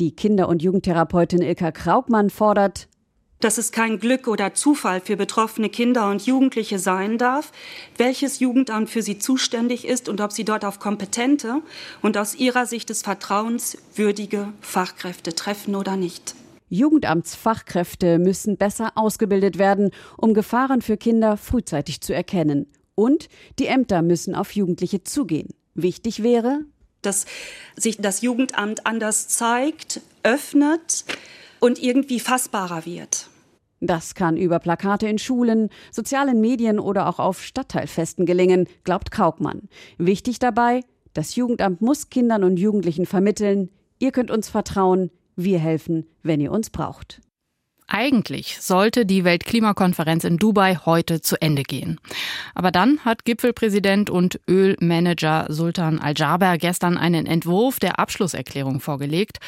Die 0.00 0.10
Kinder- 0.10 0.48
und 0.48 0.62
Jugendtherapeutin 0.62 1.40
Ilka 1.40 1.70
Kraugmann 1.70 2.30
fordert, 2.30 2.88
dass 3.40 3.58
es 3.58 3.72
kein 3.72 3.98
Glück 3.98 4.28
oder 4.28 4.54
Zufall 4.54 5.00
für 5.00 5.16
betroffene 5.16 5.68
Kinder 5.68 6.10
und 6.10 6.26
Jugendliche 6.26 6.78
sein 6.78 7.18
darf, 7.18 7.52
welches 7.96 8.38
Jugendamt 8.38 8.90
für 8.90 9.02
sie 9.02 9.18
zuständig 9.18 9.86
ist 9.86 10.08
und 10.08 10.20
ob 10.20 10.32
sie 10.32 10.44
dort 10.44 10.64
auf 10.64 10.78
kompetente 10.78 11.62
und 12.02 12.16
aus 12.16 12.34
ihrer 12.34 12.66
Sicht 12.66 12.90
des 12.90 13.02
Vertrauens 13.02 13.78
würdige 13.94 14.52
Fachkräfte 14.60 15.34
treffen 15.34 15.74
oder 15.74 15.96
nicht. 15.96 16.34
Jugendamtsfachkräfte 16.68 18.18
müssen 18.18 18.56
besser 18.56 18.92
ausgebildet 18.94 19.58
werden, 19.58 19.90
um 20.16 20.34
Gefahren 20.34 20.82
für 20.82 20.96
Kinder 20.96 21.36
frühzeitig 21.36 22.00
zu 22.00 22.14
erkennen. 22.14 22.66
Und 22.94 23.28
die 23.58 23.66
Ämter 23.66 24.02
müssen 24.02 24.34
auf 24.34 24.54
Jugendliche 24.54 25.02
zugehen. 25.02 25.48
Wichtig 25.74 26.22
wäre, 26.22 26.60
dass 27.02 27.24
sich 27.76 27.96
das 27.96 28.22
Jugendamt 28.22 28.86
anders 28.86 29.28
zeigt, 29.28 30.00
öffnet 30.22 31.04
und 31.60 31.82
irgendwie 31.82 32.20
fassbarer 32.20 32.86
wird. 32.86 33.29
Das 33.80 34.14
kann 34.14 34.36
über 34.36 34.58
Plakate 34.58 35.08
in 35.08 35.18
Schulen, 35.18 35.70
sozialen 35.90 36.40
Medien 36.40 36.78
oder 36.78 37.08
auch 37.08 37.18
auf 37.18 37.42
Stadtteilfesten 37.42 38.26
gelingen, 38.26 38.68
glaubt 38.84 39.10
Kaugmann. 39.10 39.68
Wichtig 39.96 40.38
dabei, 40.38 40.82
das 41.14 41.34
Jugendamt 41.34 41.80
muss 41.80 42.10
Kindern 42.10 42.44
und 42.44 42.58
Jugendlichen 42.58 43.06
vermitteln, 43.06 43.70
ihr 43.98 44.12
könnt 44.12 44.30
uns 44.30 44.48
vertrauen, 44.48 45.10
wir 45.34 45.58
helfen, 45.58 46.06
wenn 46.22 46.40
ihr 46.40 46.52
uns 46.52 46.70
braucht. 46.70 47.20
Eigentlich 47.92 48.60
sollte 48.60 49.04
die 49.04 49.24
Weltklimakonferenz 49.24 50.22
in 50.22 50.36
Dubai 50.36 50.76
heute 50.76 51.22
zu 51.22 51.40
Ende 51.42 51.64
gehen. 51.64 51.98
Aber 52.54 52.70
dann 52.70 53.00
hat 53.04 53.24
Gipfelpräsident 53.24 54.10
und 54.10 54.38
Ölmanager 54.48 55.46
Sultan 55.48 55.98
Al-Jaber 55.98 56.56
gestern 56.56 56.96
einen 56.96 57.26
Entwurf 57.26 57.80
der 57.80 57.98
Abschlusserklärung 57.98 58.78
vorgelegt 58.78 59.38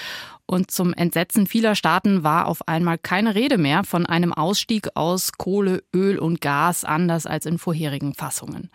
und 0.52 0.70
zum 0.70 0.92
Entsetzen 0.92 1.46
vieler 1.46 1.74
Staaten 1.74 2.24
war 2.24 2.46
auf 2.46 2.68
einmal 2.68 2.98
keine 2.98 3.34
Rede 3.34 3.56
mehr 3.56 3.84
von 3.84 4.04
einem 4.04 4.34
Ausstieg 4.34 4.88
aus 4.94 5.32
Kohle, 5.32 5.82
Öl 5.94 6.18
und 6.18 6.42
Gas, 6.42 6.84
anders 6.84 7.24
als 7.24 7.46
in 7.46 7.56
vorherigen 7.56 8.12
Fassungen. 8.12 8.70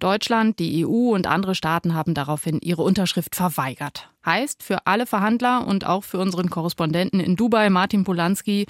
Deutschland, 0.00 0.58
die 0.58 0.86
EU 0.86 1.14
und 1.14 1.26
andere 1.26 1.54
Staaten 1.54 1.94
haben 1.94 2.14
daraufhin 2.14 2.58
ihre 2.62 2.82
Unterschrift 2.82 3.34
verweigert. 3.34 4.08
Heißt 4.24 4.62
für 4.62 4.86
alle 4.86 5.04
Verhandler 5.04 5.66
und 5.66 5.86
auch 5.86 6.02
für 6.02 6.18
unseren 6.18 6.48
Korrespondenten 6.48 7.20
in 7.20 7.36
Dubai, 7.36 7.68
Martin 7.68 8.04
Polanski, 8.04 8.66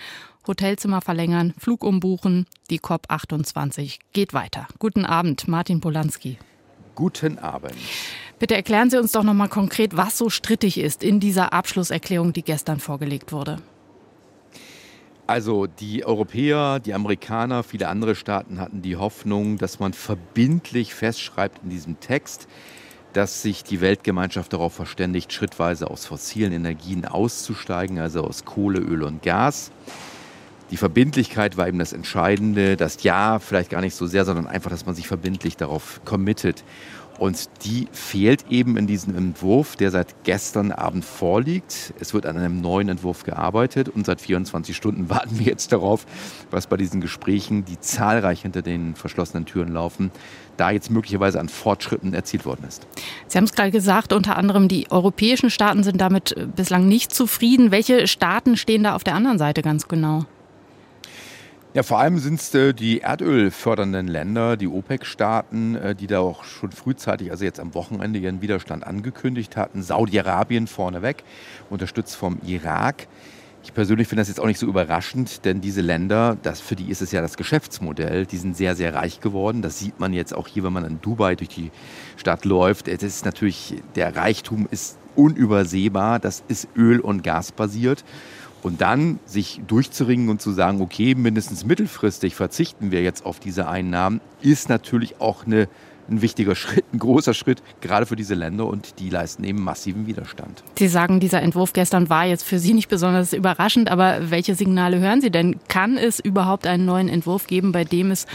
Hotelzimmer 0.46 1.00
verlängern, 1.00 1.54
Flug 1.58 1.84
umbuchen. 1.84 2.46
Die 2.70 2.80
COP28 2.80 3.98
geht 4.12 4.34
weiter. 4.34 4.66
Guten 4.80 5.04
Abend, 5.04 5.46
Martin 5.46 5.80
Polanski. 5.80 6.38
Guten 6.98 7.38
Abend. 7.38 7.76
Bitte 8.40 8.56
erklären 8.56 8.90
Sie 8.90 8.98
uns 8.98 9.12
doch 9.12 9.22
noch 9.22 9.32
mal 9.32 9.46
konkret, 9.46 9.96
was 9.96 10.18
so 10.18 10.30
strittig 10.30 10.78
ist 10.78 11.04
in 11.04 11.20
dieser 11.20 11.52
Abschlusserklärung, 11.52 12.32
die 12.32 12.42
gestern 12.42 12.80
vorgelegt 12.80 13.30
wurde. 13.30 13.58
Also 15.28 15.68
die 15.68 16.04
Europäer, 16.04 16.80
die 16.80 16.94
Amerikaner, 16.94 17.62
viele 17.62 17.86
andere 17.86 18.16
Staaten 18.16 18.58
hatten 18.58 18.82
die 18.82 18.96
Hoffnung, 18.96 19.58
dass 19.58 19.78
man 19.78 19.92
verbindlich 19.92 20.92
festschreibt 20.92 21.62
in 21.62 21.70
diesem 21.70 22.00
Text, 22.00 22.48
dass 23.12 23.42
sich 23.42 23.62
die 23.62 23.80
Weltgemeinschaft 23.80 24.52
darauf 24.52 24.72
verständigt, 24.74 25.32
schrittweise 25.32 25.88
aus 25.88 26.04
fossilen 26.04 26.52
Energien 26.52 27.04
auszusteigen, 27.04 28.00
also 28.00 28.24
aus 28.24 28.44
Kohle, 28.44 28.80
Öl 28.80 29.04
und 29.04 29.22
Gas. 29.22 29.70
Die 30.70 30.76
Verbindlichkeit 30.76 31.56
war 31.56 31.66
eben 31.66 31.78
das 31.78 31.92
Entscheidende, 31.92 32.76
das 32.76 33.02
Ja 33.02 33.38
vielleicht 33.38 33.70
gar 33.70 33.80
nicht 33.80 33.94
so 33.94 34.06
sehr, 34.06 34.24
sondern 34.24 34.46
einfach, 34.46 34.70
dass 34.70 34.84
man 34.84 34.94
sich 34.94 35.08
verbindlich 35.08 35.56
darauf 35.56 36.00
committet. 36.04 36.62
Und 37.18 37.48
die 37.64 37.88
fehlt 37.90 38.44
eben 38.48 38.76
in 38.76 38.86
diesem 38.86 39.16
Entwurf, 39.16 39.74
der 39.74 39.90
seit 39.90 40.22
gestern 40.22 40.70
Abend 40.70 41.04
vorliegt. 41.04 41.92
Es 41.98 42.14
wird 42.14 42.26
an 42.26 42.36
einem 42.36 42.60
neuen 42.60 42.88
Entwurf 42.88 43.24
gearbeitet 43.24 43.88
und 43.88 44.06
seit 44.06 44.20
24 44.20 44.76
Stunden 44.76 45.10
warten 45.10 45.38
wir 45.38 45.46
jetzt 45.46 45.72
darauf, 45.72 46.06
was 46.50 46.68
bei 46.68 46.76
diesen 46.76 47.00
Gesprächen, 47.00 47.64
die 47.64 47.80
zahlreich 47.80 48.42
hinter 48.42 48.62
den 48.62 48.94
verschlossenen 48.94 49.46
Türen 49.46 49.72
laufen, 49.72 50.12
da 50.56 50.70
jetzt 50.70 50.90
möglicherweise 50.90 51.40
an 51.40 51.48
Fortschritten 51.48 52.14
erzielt 52.14 52.44
worden 52.44 52.64
ist. 52.68 52.86
Sie 53.26 53.36
haben 53.36 53.44
es 53.44 53.52
gerade 53.52 53.72
gesagt, 53.72 54.12
unter 54.12 54.36
anderem 54.36 54.68
die 54.68 54.90
europäischen 54.90 55.50
Staaten 55.50 55.82
sind 55.82 56.00
damit 56.00 56.36
bislang 56.54 56.86
nicht 56.86 57.12
zufrieden. 57.12 57.72
Welche 57.72 58.06
Staaten 58.06 58.56
stehen 58.56 58.84
da 58.84 58.94
auf 58.94 59.02
der 59.02 59.14
anderen 59.14 59.38
Seite 59.38 59.62
ganz 59.62 59.88
genau? 59.88 60.24
Ja, 61.78 61.84
vor 61.84 62.00
allem 62.00 62.18
sind 62.18 62.40
es 62.40 62.52
äh, 62.54 62.74
die 62.74 63.02
erdölfördernden 63.02 64.08
Länder, 64.08 64.56
die 64.56 64.66
OPEC-Staaten, 64.66 65.76
äh, 65.76 65.94
die 65.94 66.08
da 66.08 66.18
auch 66.18 66.42
schon 66.42 66.72
frühzeitig, 66.72 67.30
also 67.30 67.44
jetzt 67.44 67.60
am 67.60 67.72
Wochenende, 67.72 68.18
ihren 68.18 68.42
Widerstand 68.42 68.84
angekündigt 68.84 69.56
hatten. 69.56 69.84
Saudi-Arabien 69.84 70.66
vorneweg, 70.66 71.22
unterstützt 71.70 72.16
vom 72.16 72.40
Irak. 72.44 73.06
Ich 73.62 73.74
persönlich 73.74 74.08
finde 74.08 74.22
das 74.22 74.28
jetzt 74.28 74.40
auch 74.40 74.48
nicht 74.48 74.58
so 74.58 74.66
überraschend, 74.66 75.44
denn 75.44 75.60
diese 75.60 75.80
Länder, 75.80 76.36
das, 76.42 76.60
für 76.60 76.74
die 76.74 76.90
ist 76.90 77.00
es 77.00 77.12
ja 77.12 77.20
das 77.20 77.36
Geschäftsmodell, 77.36 78.26
die 78.26 78.38
sind 78.38 78.56
sehr, 78.56 78.74
sehr 78.74 78.94
reich 78.94 79.20
geworden. 79.20 79.62
Das 79.62 79.78
sieht 79.78 80.00
man 80.00 80.12
jetzt 80.12 80.34
auch 80.34 80.48
hier, 80.48 80.64
wenn 80.64 80.72
man 80.72 80.84
in 80.84 81.00
Dubai 81.00 81.36
durch 81.36 81.50
die 81.50 81.70
Stadt 82.16 82.44
läuft. 82.44 82.88
Es 82.88 83.04
ist 83.04 83.24
natürlich, 83.24 83.76
der 83.94 84.16
Reichtum 84.16 84.66
ist 84.68 84.98
unübersehbar, 85.14 86.18
das 86.18 86.42
ist 86.48 86.66
Öl- 86.74 86.98
und 86.98 87.22
Gas 87.22 87.52
basiert. 87.52 88.04
Und 88.62 88.80
dann 88.80 89.20
sich 89.24 89.60
durchzuringen 89.66 90.28
und 90.28 90.42
zu 90.42 90.50
sagen, 90.52 90.80
okay, 90.80 91.14
mindestens 91.14 91.64
mittelfristig 91.64 92.34
verzichten 92.34 92.90
wir 92.90 93.02
jetzt 93.02 93.24
auf 93.24 93.38
diese 93.38 93.68
Einnahmen, 93.68 94.20
ist 94.42 94.68
natürlich 94.68 95.20
auch 95.20 95.46
eine, 95.46 95.68
ein 96.10 96.22
wichtiger 96.22 96.54
Schritt, 96.56 96.84
ein 96.92 96.98
großer 96.98 97.34
Schritt, 97.34 97.62
gerade 97.80 98.06
für 98.06 98.16
diese 98.16 98.34
Länder 98.34 98.66
und 98.66 98.98
die 98.98 99.10
leisten 99.10 99.44
eben 99.44 99.62
massiven 99.62 100.06
Widerstand. 100.06 100.64
Sie 100.76 100.88
sagen, 100.88 101.20
dieser 101.20 101.40
Entwurf 101.40 101.72
gestern 101.72 102.10
war 102.10 102.26
jetzt 102.26 102.44
für 102.44 102.58
Sie 102.58 102.74
nicht 102.74 102.88
besonders 102.88 103.32
überraschend, 103.32 103.90
aber 103.90 104.30
welche 104.30 104.54
Signale 104.54 104.98
hören 104.98 105.20
Sie 105.20 105.30
denn? 105.30 105.56
Kann 105.68 105.96
es 105.96 106.18
überhaupt 106.18 106.66
einen 106.66 106.84
neuen 106.84 107.08
Entwurf 107.08 107.46
geben, 107.46 107.70
bei 107.70 107.84
dem 107.84 108.10
es 108.10 108.26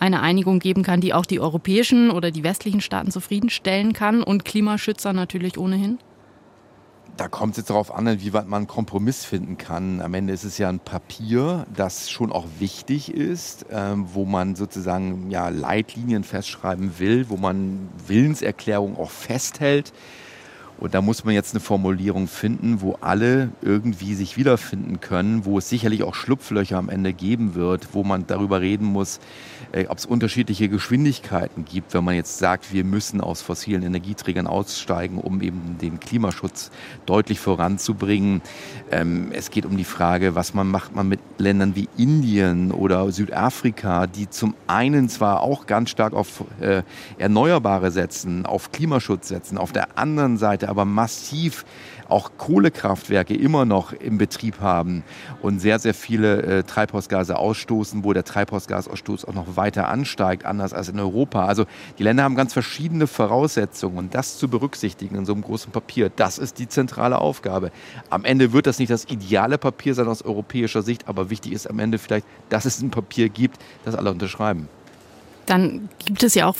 eine 0.00 0.20
Einigung 0.20 0.58
geben 0.58 0.82
kann, 0.82 1.00
die 1.00 1.14
auch 1.14 1.26
die 1.26 1.40
europäischen 1.40 2.10
oder 2.10 2.30
die 2.30 2.42
westlichen 2.42 2.80
Staaten 2.80 3.10
zufriedenstellen 3.10 3.92
kann 3.92 4.22
und 4.22 4.44
Klimaschützer 4.44 5.12
natürlich 5.12 5.58
ohnehin? 5.58 5.98
Da 7.16 7.28
kommt 7.28 7.52
es 7.52 7.58
jetzt 7.58 7.70
darauf 7.70 7.94
an, 7.94 8.20
wie 8.20 8.32
weit 8.32 8.48
man 8.48 8.58
einen 8.58 8.66
Kompromiss 8.66 9.24
finden 9.24 9.58
kann. 9.58 10.00
Am 10.00 10.14
Ende 10.14 10.32
ist 10.32 10.44
es 10.44 10.58
ja 10.58 10.68
ein 10.68 10.80
Papier, 10.80 11.66
das 11.74 12.10
schon 12.10 12.32
auch 12.32 12.46
wichtig 12.58 13.12
ist, 13.12 13.66
ähm, 13.70 14.06
wo 14.12 14.24
man 14.24 14.56
sozusagen 14.56 15.30
ja, 15.30 15.48
Leitlinien 15.48 16.24
festschreiben 16.24 16.98
will, 16.98 17.28
wo 17.28 17.36
man 17.36 17.88
Willenserklärungen 18.06 18.96
auch 18.96 19.10
festhält. 19.10 19.92
Und 20.78 20.94
da 20.94 21.02
muss 21.02 21.24
man 21.24 21.34
jetzt 21.34 21.52
eine 21.52 21.60
Formulierung 21.60 22.26
finden, 22.26 22.80
wo 22.80 22.96
alle 23.02 23.50
irgendwie 23.60 24.14
sich 24.14 24.38
wiederfinden 24.38 25.00
können, 25.00 25.44
wo 25.44 25.58
es 25.58 25.68
sicherlich 25.68 26.02
auch 26.02 26.14
Schlupflöcher 26.14 26.78
am 26.78 26.88
Ende 26.88 27.12
geben 27.12 27.54
wird, 27.54 27.88
wo 27.92 28.02
man 28.02 28.26
darüber 28.26 28.62
reden 28.62 28.86
muss, 28.86 29.20
äh, 29.72 29.86
ob 29.86 29.98
es 29.98 30.06
unterschiedliche 30.06 30.68
Geschwindigkeiten 30.68 31.64
gibt, 31.64 31.94
wenn 31.94 32.04
man 32.04 32.14
jetzt 32.14 32.38
sagt, 32.38 32.72
wir 32.72 32.84
müssen 32.84 33.20
aus 33.20 33.42
fossilen 33.42 33.82
Energieträgern 33.82 34.46
aussteigen, 34.46 35.18
um 35.18 35.40
eben 35.42 35.78
den 35.80 36.00
Klimaschutz 36.00 36.70
deutlich 37.06 37.40
voranzubringen. 37.40 38.42
Ähm, 38.90 39.28
es 39.32 39.50
geht 39.50 39.66
um 39.66 39.76
die 39.76 39.84
Frage, 39.84 40.34
was 40.34 40.54
man 40.54 40.68
macht 40.68 40.94
man 40.94 41.08
mit 41.08 41.20
Ländern 41.38 41.76
wie 41.76 41.88
Indien 41.96 42.72
oder 42.72 43.10
Südafrika, 43.12 44.06
die 44.06 44.28
zum 44.28 44.54
einen 44.66 45.08
zwar 45.08 45.40
auch 45.40 45.66
ganz 45.66 45.90
stark 45.90 46.12
auf 46.12 46.44
äh, 46.60 46.82
Erneuerbare 47.18 47.90
setzen, 47.90 48.46
auf 48.46 48.72
Klimaschutz 48.72 49.28
setzen, 49.28 49.58
auf 49.58 49.72
der 49.72 49.98
anderen 49.98 50.36
Seite 50.36 50.68
aber 50.68 50.84
massiv 50.84 51.64
auch 52.10 52.32
Kohlekraftwerke 52.38 53.34
immer 53.34 53.64
noch 53.64 53.92
im 53.92 54.18
Betrieb 54.18 54.60
haben 54.60 55.02
und 55.42 55.60
sehr, 55.60 55.78
sehr 55.78 55.94
viele 55.94 56.42
äh, 56.42 56.62
Treibhausgase 56.62 57.38
ausstoßen, 57.38 58.04
wo 58.04 58.12
der 58.12 58.24
Treibhausgasausstoß 58.24 59.24
auch 59.24 59.34
noch 59.34 59.56
weiter 59.56 59.88
ansteigt, 59.88 60.44
anders 60.44 60.72
als 60.72 60.88
in 60.88 60.98
Europa. 60.98 61.46
Also 61.46 61.66
die 61.98 62.02
Länder 62.02 62.24
haben 62.24 62.34
ganz 62.34 62.52
verschiedene 62.52 63.06
Voraussetzungen 63.06 63.98
und 63.98 64.14
das 64.14 64.38
zu 64.38 64.48
berücksichtigen 64.48 65.16
in 65.16 65.26
so 65.26 65.32
einem 65.32 65.42
großen 65.42 65.72
Papier, 65.72 66.10
das 66.14 66.38
ist 66.38 66.58
die 66.58 66.68
zentrale 66.68 67.18
Aufgabe. 67.18 67.70
Am 68.10 68.24
Ende 68.24 68.52
wird 68.52 68.66
das 68.66 68.78
nicht 68.78 68.90
das 68.90 69.04
ideale 69.06 69.58
Papier 69.58 69.94
sein 69.94 70.08
aus 70.08 70.22
europäischer 70.22 70.82
Sicht, 70.82 71.08
aber 71.08 71.30
wichtig 71.30 71.52
ist 71.52 71.68
am 71.68 71.78
Ende 71.78 71.98
vielleicht, 71.98 72.26
dass 72.48 72.64
es 72.64 72.80
ein 72.80 72.90
Papier 72.90 73.28
gibt, 73.28 73.58
das 73.84 73.94
alle 73.94 74.10
unterschreiben. 74.10 74.68
Dann 75.50 75.88
gibt 76.04 76.22
es 76.22 76.36
ja 76.36 76.46
auch 76.46 76.54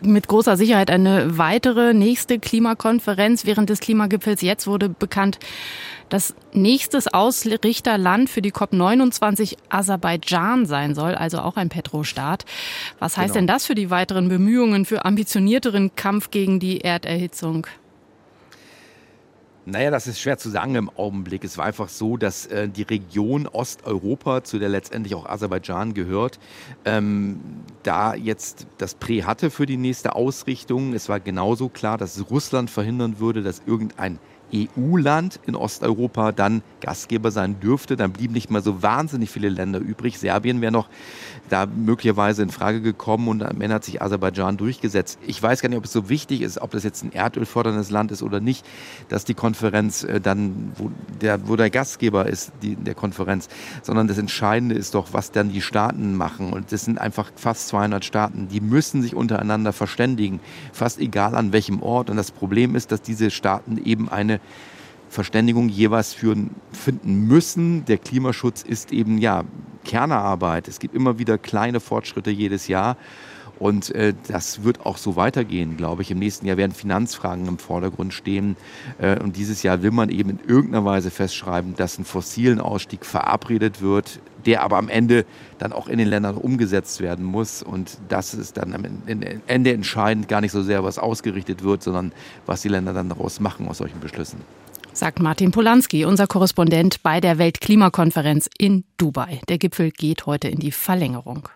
mit 0.00 0.28
großer 0.28 0.56
Sicherheit 0.56 0.90
eine 0.90 1.36
weitere 1.36 1.92
nächste 1.92 2.38
Klimakonferenz 2.38 3.44
während 3.44 3.68
des 3.68 3.80
Klimagipfels. 3.80 4.40
Jetzt 4.40 4.66
wurde 4.66 4.88
bekannt, 4.88 5.38
dass 6.08 6.34
nächstes 6.54 7.12
Ausrichterland 7.12 8.30
für 8.30 8.40
die 8.40 8.50
COP29 8.50 9.58
Aserbaidschan 9.68 10.64
sein 10.64 10.94
soll, 10.94 11.14
also 11.14 11.40
auch 11.40 11.56
ein 11.56 11.68
Petrostaat. 11.68 12.46
Was 12.98 13.18
heißt 13.18 13.34
genau. 13.34 13.40
denn 13.40 13.46
das 13.46 13.66
für 13.66 13.74
die 13.74 13.90
weiteren 13.90 14.30
Bemühungen 14.30 14.86
für 14.86 15.04
ambitionierteren 15.04 15.94
Kampf 15.94 16.30
gegen 16.30 16.60
die 16.60 16.80
Erderhitzung? 16.80 17.66
Naja, 19.66 19.90
das 19.90 20.06
ist 20.06 20.20
schwer 20.20 20.36
zu 20.36 20.50
sagen 20.50 20.74
im 20.74 20.90
Augenblick. 20.90 21.42
Es 21.42 21.56
war 21.56 21.64
einfach 21.64 21.88
so, 21.88 22.18
dass 22.18 22.44
äh, 22.46 22.68
die 22.68 22.82
Region 22.82 23.46
Osteuropa, 23.46 24.44
zu 24.44 24.58
der 24.58 24.68
letztendlich 24.68 25.14
auch 25.14 25.24
Aserbaidschan 25.24 25.94
gehört, 25.94 26.38
ähm, 26.84 27.40
da 27.82 28.14
jetzt 28.14 28.66
das 28.76 28.94
Prä 28.94 29.22
hatte 29.22 29.50
für 29.50 29.64
die 29.64 29.78
nächste 29.78 30.14
Ausrichtung. 30.14 30.92
Es 30.92 31.08
war 31.08 31.18
genauso 31.18 31.70
klar, 31.70 31.96
dass 31.96 32.30
Russland 32.30 32.68
verhindern 32.68 33.18
würde, 33.20 33.42
dass 33.42 33.62
irgendein 33.64 34.18
EU-Land 34.52 35.40
in 35.46 35.56
Osteuropa 35.56 36.32
dann 36.32 36.62
Gastgeber 36.80 37.30
sein 37.30 37.60
dürfte. 37.60 37.96
Dann 37.96 38.12
blieben 38.12 38.34
nicht 38.34 38.50
mal 38.50 38.62
so 38.62 38.82
wahnsinnig 38.82 39.30
viele 39.30 39.48
Länder 39.48 39.78
übrig. 39.78 40.18
Serbien 40.18 40.60
wäre 40.60 40.72
noch 40.72 40.88
da 41.48 41.66
möglicherweise 41.66 42.42
in 42.42 42.50
Frage 42.50 42.80
gekommen 42.80 43.28
und 43.28 43.42
am 43.42 43.60
Ende 43.60 43.74
hat 43.74 43.84
sich 43.84 44.00
Aserbaidschan 44.00 44.56
durchgesetzt. 44.56 45.18
Ich 45.26 45.42
weiß 45.42 45.60
gar 45.60 45.68
nicht, 45.68 45.78
ob 45.78 45.84
es 45.84 45.92
so 45.92 46.08
wichtig 46.08 46.42
ist, 46.42 46.60
ob 46.60 46.70
das 46.70 46.84
jetzt 46.84 47.04
ein 47.04 47.12
erdölförderndes 47.12 47.90
Land 47.90 48.12
ist 48.12 48.22
oder 48.22 48.40
nicht, 48.40 48.64
dass 49.08 49.24
die 49.24 49.34
Konferenz 49.34 50.04
äh, 50.04 50.20
dann, 50.20 50.72
wo 50.76 50.90
der, 51.20 51.48
wo 51.48 51.56
der 51.56 51.70
Gastgeber 51.70 52.26
ist, 52.26 52.52
die, 52.62 52.76
der 52.76 52.94
Konferenz, 52.94 53.48
sondern 53.82 54.08
das 54.08 54.18
Entscheidende 54.18 54.74
ist 54.74 54.94
doch, 54.94 55.08
was 55.12 55.32
dann 55.32 55.50
die 55.50 55.60
Staaten 55.60 56.16
machen. 56.16 56.52
Und 56.52 56.72
das 56.72 56.84
sind 56.84 56.98
einfach 56.98 57.30
fast 57.36 57.68
200 57.68 58.04
Staaten, 58.04 58.48
die 58.48 58.60
müssen 58.60 59.02
sich 59.02 59.14
untereinander 59.14 59.72
verständigen, 59.72 60.40
fast 60.72 60.98
egal 60.98 61.34
an 61.34 61.52
welchem 61.52 61.82
Ort. 61.82 62.10
Und 62.10 62.16
das 62.16 62.30
Problem 62.30 62.74
ist, 62.74 62.92
dass 62.92 63.02
diese 63.02 63.30
Staaten 63.30 63.78
eben 63.78 64.08
eine 64.34 64.40
Verständigung 65.08 65.68
jeweils 65.68 66.12
führen, 66.12 66.50
finden 66.72 67.26
müssen. 67.26 67.84
Der 67.84 67.98
Klimaschutz 67.98 68.62
ist 68.62 68.92
eben 68.92 69.18
ja 69.18 69.44
Kernarbeit. 69.84 70.66
Es 70.68 70.78
gibt 70.78 70.94
immer 70.94 71.18
wieder 71.18 71.38
kleine 71.38 71.80
Fortschritte 71.80 72.30
jedes 72.30 72.68
Jahr. 72.68 72.96
Und 73.60 73.94
äh, 73.94 74.14
das 74.26 74.64
wird 74.64 74.84
auch 74.84 74.96
so 74.96 75.14
weitergehen, 75.14 75.76
glaube 75.76 76.02
ich. 76.02 76.10
Im 76.10 76.18
nächsten 76.18 76.46
Jahr 76.46 76.56
werden 76.56 76.72
Finanzfragen 76.72 77.46
im 77.46 77.58
Vordergrund 77.58 78.12
stehen. 78.12 78.56
Äh, 78.98 79.20
und 79.20 79.36
dieses 79.36 79.62
Jahr 79.62 79.82
will 79.82 79.92
man 79.92 80.08
eben 80.08 80.30
in 80.30 80.40
irgendeiner 80.40 80.84
Weise 80.84 81.10
festschreiben, 81.12 81.76
dass 81.76 81.98
ein 81.98 82.04
fossilen 82.04 82.60
Ausstieg 82.60 83.06
verabredet 83.06 83.80
wird, 83.80 84.18
der 84.46 84.62
aber 84.62 84.78
am 84.78 84.88
Ende 84.88 85.24
dann 85.58 85.72
auch 85.72 85.88
in 85.88 85.98
den 85.98 86.08
Ländern 86.08 86.36
umgesetzt 86.36 87.00
werden 87.00 87.24
muss. 87.24 87.62
Und 87.62 87.98
das 88.08 88.34
ist 88.34 88.56
dann 88.56 88.74
am 88.74 88.84
Ende 89.46 89.72
entscheidend 89.72 90.28
gar 90.28 90.40
nicht 90.40 90.52
so 90.52 90.62
sehr, 90.62 90.84
was 90.84 90.98
ausgerichtet 90.98 91.62
wird, 91.62 91.82
sondern 91.82 92.12
was 92.46 92.62
die 92.62 92.68
Länder 92.68 92.92
dann 92.92 93.08
daraus 93.08 93.40
machen 93.40 93.68
aus 93.68 93.78
solchen 93.78 94.00
Beschlüssen 94.00 94.40
sagt 94.96 95.18
Martin 95.18 95.50
Polanski, 95.50 96.04
unser 96.04 96.28
Korrespondent 96.28 97.02
bei 97.02 97.20
der 97.20 97.38
Weltklimakonferenz 97.38 98.48
in 98.56 98.84
Dubai. 98.96 99.40
Der 99.48 99.58
Gipfel 99.58 99.90
geht 99.90 100.26
heute 100.26 100.48
in 100.48 100.60
die 100.60 100.70
Verlängerung. 100.70 101.48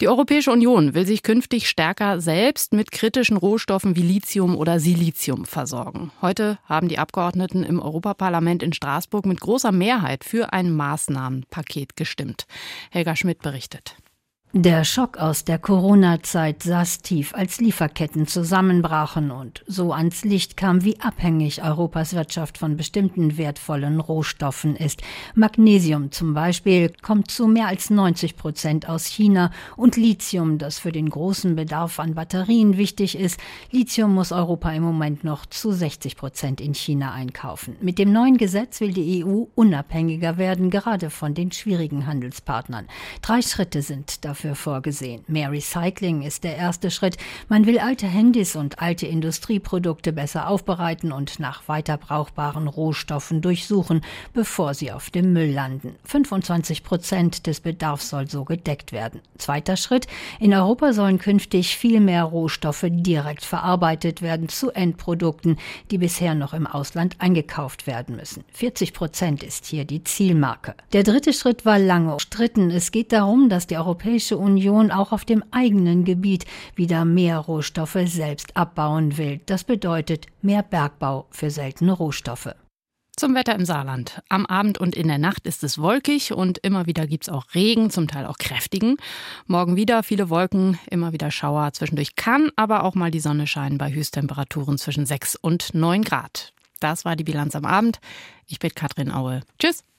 Die 0.00 0.08
Europäische 0.08 0.50
Union 0.50 0.94
will 0.94 1.06
sich 1.06 1.22
künftig 1.22 1.68
stärker 1.68 2.20
selbst 2.20 2.72
mit 2.72 2.90
kritischen 2.90 3.36
Rohstoffen 3.36 3.94
wie 3.94 4.02
Lithium 4.02 4.56
oder 4.56 4.80
Silizium 4.80 5.44
versorgen. 5.44 6.10
Heute 6.20 6.58
haben 6.64 6.88
die 6.88 6.98
Abgeordneten 6.98 7.62
im 7.62 7.80
Europaparlament 7.80 8.62
in 8.62 8.72
Straßburg 8.72 9.24
mit 9.24 9.40
großer 9.40 9.72
Mehrheit 9.72 10.24
für 10.24 10.52
ein 10.52 10.74
Maßnahmenpaket 10.74 11.96
gestimmt. 11.96 12.46
Helga 12.90 13.14
Schmidt 13.14 13.40
berichtet. 13.40 13.96
Der 14.56 14.84
Schock 14.84 15.16
aus 15.16 15.42
der 15.42 15.58
Corona-Zeit 15.58 16.62
saß 16.62 17.00
tief, 17.00 17.34
als 17.34 17.60
Lieferketten 17.60 18.28
zusammenbrachen 18.28 19.32
und 19.32 19.64
so 19.66 19.92
ans 19.92 20.22
Licht 20.22 20.56
kam, 20.56 20.84
wie 20.84 21.00
abhängig 21.00 21.64
Europas 21.64 22.14
Wirtschaft 22.14 22.58
von 22.58 22.76
bestimmten 22.76 23.36
wertvollen 23.36 23.98
Rohstoffen 23.98 24.76
ist. 24.76 25.02
Magnesium 25.34 26.12
zum 26.12 26.34
Beispiel 26.34 26.92
kommt 27.02 27.32
zu 27.32 27.48
mehr 27.48 27.66
als 27.66 27.90
90 27.90 28.36
Prozent 28.36 28.88
aus 28.88 29.06
China 29.06 29.50
und 29.76 29.96
Lithium, 29.96 30.58
das 30.58 30.78
für 30.78 30.92
den 30.92 31.10
großen 31.10 31.56
Bedarf 31.56 31.98
an 31.98 32.14
Batterien 32.14 32.76
wichtig 32.76 33.18
ist. 33.18 33.40
Lithium 33.72 34.14
muss 34.14 34.30
Europa 34.30 34.70
im 34.70 34.84
Moment 34.84 35.24
noch 35.24 35.46
zu 35.46 35.72
60 35.72 36.16
Prozent 36.16 36.60
in 36.60 36.74
China 36.74 37.10
einkaufen. 37.10 37.74
Mit 37.80 37.98
dem 37.98 38.12
neuen 38.12 38.36
Gesetz 38.36 38.80
will 38.80 38.92
die 38.92 39.24
EU 39.24 39.46
unabhängiger 39.56 40.38
werden, 40.38 40.70
gerade 40.70 41.10
von 41.10 41.34
den 41.34 41.50
schwierigen 41.50 42.06
Handelspartnern. 42.06 42.86
Drei 43.20 43.42
Schritte 43.42 43.82
sind 43.82 44.24
dafür 44.24 44.43
dafür 44.44 44.54
vorgesehen. 44.54 45.24
Mehr 45.26 45.50
Recycling 45.50 46.22
ist 46.22 46.44
der 46.44 46.56
erste 46.56 46.90
Schritt. 46.90 47.16
Man 47.48 47.66
will 47.66 47.78
alte 47.78 48.06
Handys 48.06 48.56
und 48.56 48.78
alte 48.78 49.06
Industrieprodukte 49.06 50.12
besser 50.12 50.48
aufbereiten 50.48 51.12
und 51.12 51.40
nach 51.40 51.66
weiter 51.66 51.96
brauchbaren 51.96 52.68
Rohstoffen 52.68 53.40
durchsuchen, 53.40 54.02
bevor 54.34 54.74
sie 54.74 54.92
auf 54.92 55.08
dem 55.10 55.32
Müll 55.32 55.50
landen. 55.50 55.96
25 56.04 56.84
Prozent 56.84 57.46
des 57.46 57.60
Bedarfs 57.60 58.10
soll 58.10 58.28
so 58.28 58.44
gedeckt 58.44 58.92
werden. 58.92 59.20
Zweiter 59.38 59.76
Schritt. 59.76 60.06
In 60.40 60.52
Europa 60.52 60.92
sollen 60.92 61.18
künftig 61.18 61.76
viel 61.76 62.00
mehr 62.00 62.24
Rohstoffe 62.24 62.86
direkt 62.88 63.44
verarbeitet 63.44 64.20
werden 64.20 64.48
zu 64.48 64.70
Endprodukten, 64.70 65.56
die 65.90 65.98
bisher 65.98 66.34
noch 66.34 66.52
im 66.52 66.66
Ausland 66.66 67.16
eingekauft 67.18 67.86
werden 67.86 68.16
müssen. 68.16 68.44
40 68.52 68.92
Prozent 68.92 69.42
ist 69.42 69.66
hier 69.66 69.84
die 69.84 70.04
Zielmarke. 70.04 70.74
Der 70.92 71.02
dritte 71.02 71.32
Schritt 71.32 71.64
war 71.64 71.78
lange 71.78 72.12
umstritten. 72.12 72.70
Es 72.70 72.92
geht 72.92 73.12
darum, 73.12 73.48
dass 73.48 73.66
die 73.66 73.76
Europäische 73.76 74.33
Europäische 74.34 74.38
Union 74.38 74.90
auch 74.90 75.12
auf 75.12 75.24
dem 75.24 75.44
eigenen 75.50 76.04
Gebiet 76.04 76.44
wieder 76.74 77.04
mehr 77.04 77.38
Rohstoffe 77.38 77.98
selbst 78.06 78.56
abbauen 78.56 79.16
will. 79.16 79.40
Das 79.46 79.64
bedeutet 79.64 80.26
mehr 80.42 80.62
Bergbau 80.62 81.26
für 81.30 81.50
seltene 81.50 81.92
Rohstoffe. 81.92 82.54
Zum 83.16 83.34
Wetter 83.36 83.54
im 83.54 83.64
Saarland. 83.64 84.22
Am 84.28 84.44
Abend 84.44 84.78
und 84.78 84.96
in 84.96 85.06
der 85.06 85.18
Nacht 85.18 85.46
ist 85.46 85.62
es 85.62 85.78
wolkig 85.78 86.32
und 86.32 86.58
immer 86.58 86.86
wieder 86.86 87.06
gibt 87.06 87.24
es 87.24 87.28
auch 87.28 87.54
Regen, 87.54 87.90
zum 87.90 88.08
Teil 88.08 88.26
auch 88.26 88.38
kräftigen. 88.38 88.96
Morgen 89.46 89.76
wieder 89.76 90.02
viele 90.02 90.30
Wolken, 90.30 90.78
immer 90.90 91.12
wieder 91.12 91.30
Schauer. 91.30 91.72
Zwischendurch 91.72 92.16
kann 92.16 92.50
aber 92.56 92.82
auch 92.82 92.96
mal 92.96 93.12
die 93.12 93.20
Sonne 93.20 93.46
scheinen 93.46 93.78
bei 93.78 93.92
Höchsttemperaturen 93.92 94.78
zwischen 94.78 95.06
6 95.06 95.36
und 95.36 95.74
9 95.74 96.02
Grad. 96.02 96.52
Das 96.80 97.04
war 97.04 97.14
die 97.14 97.24
Bilanz 97.24 97.54
am 97.54 97.64
Abend. 97.64 98.00
Ich 98.48 98.58
bin 98.58 98.74
Katrin 98.74 99.12
Aue. 99.12 99.42
Tschüss. 99.60 99.84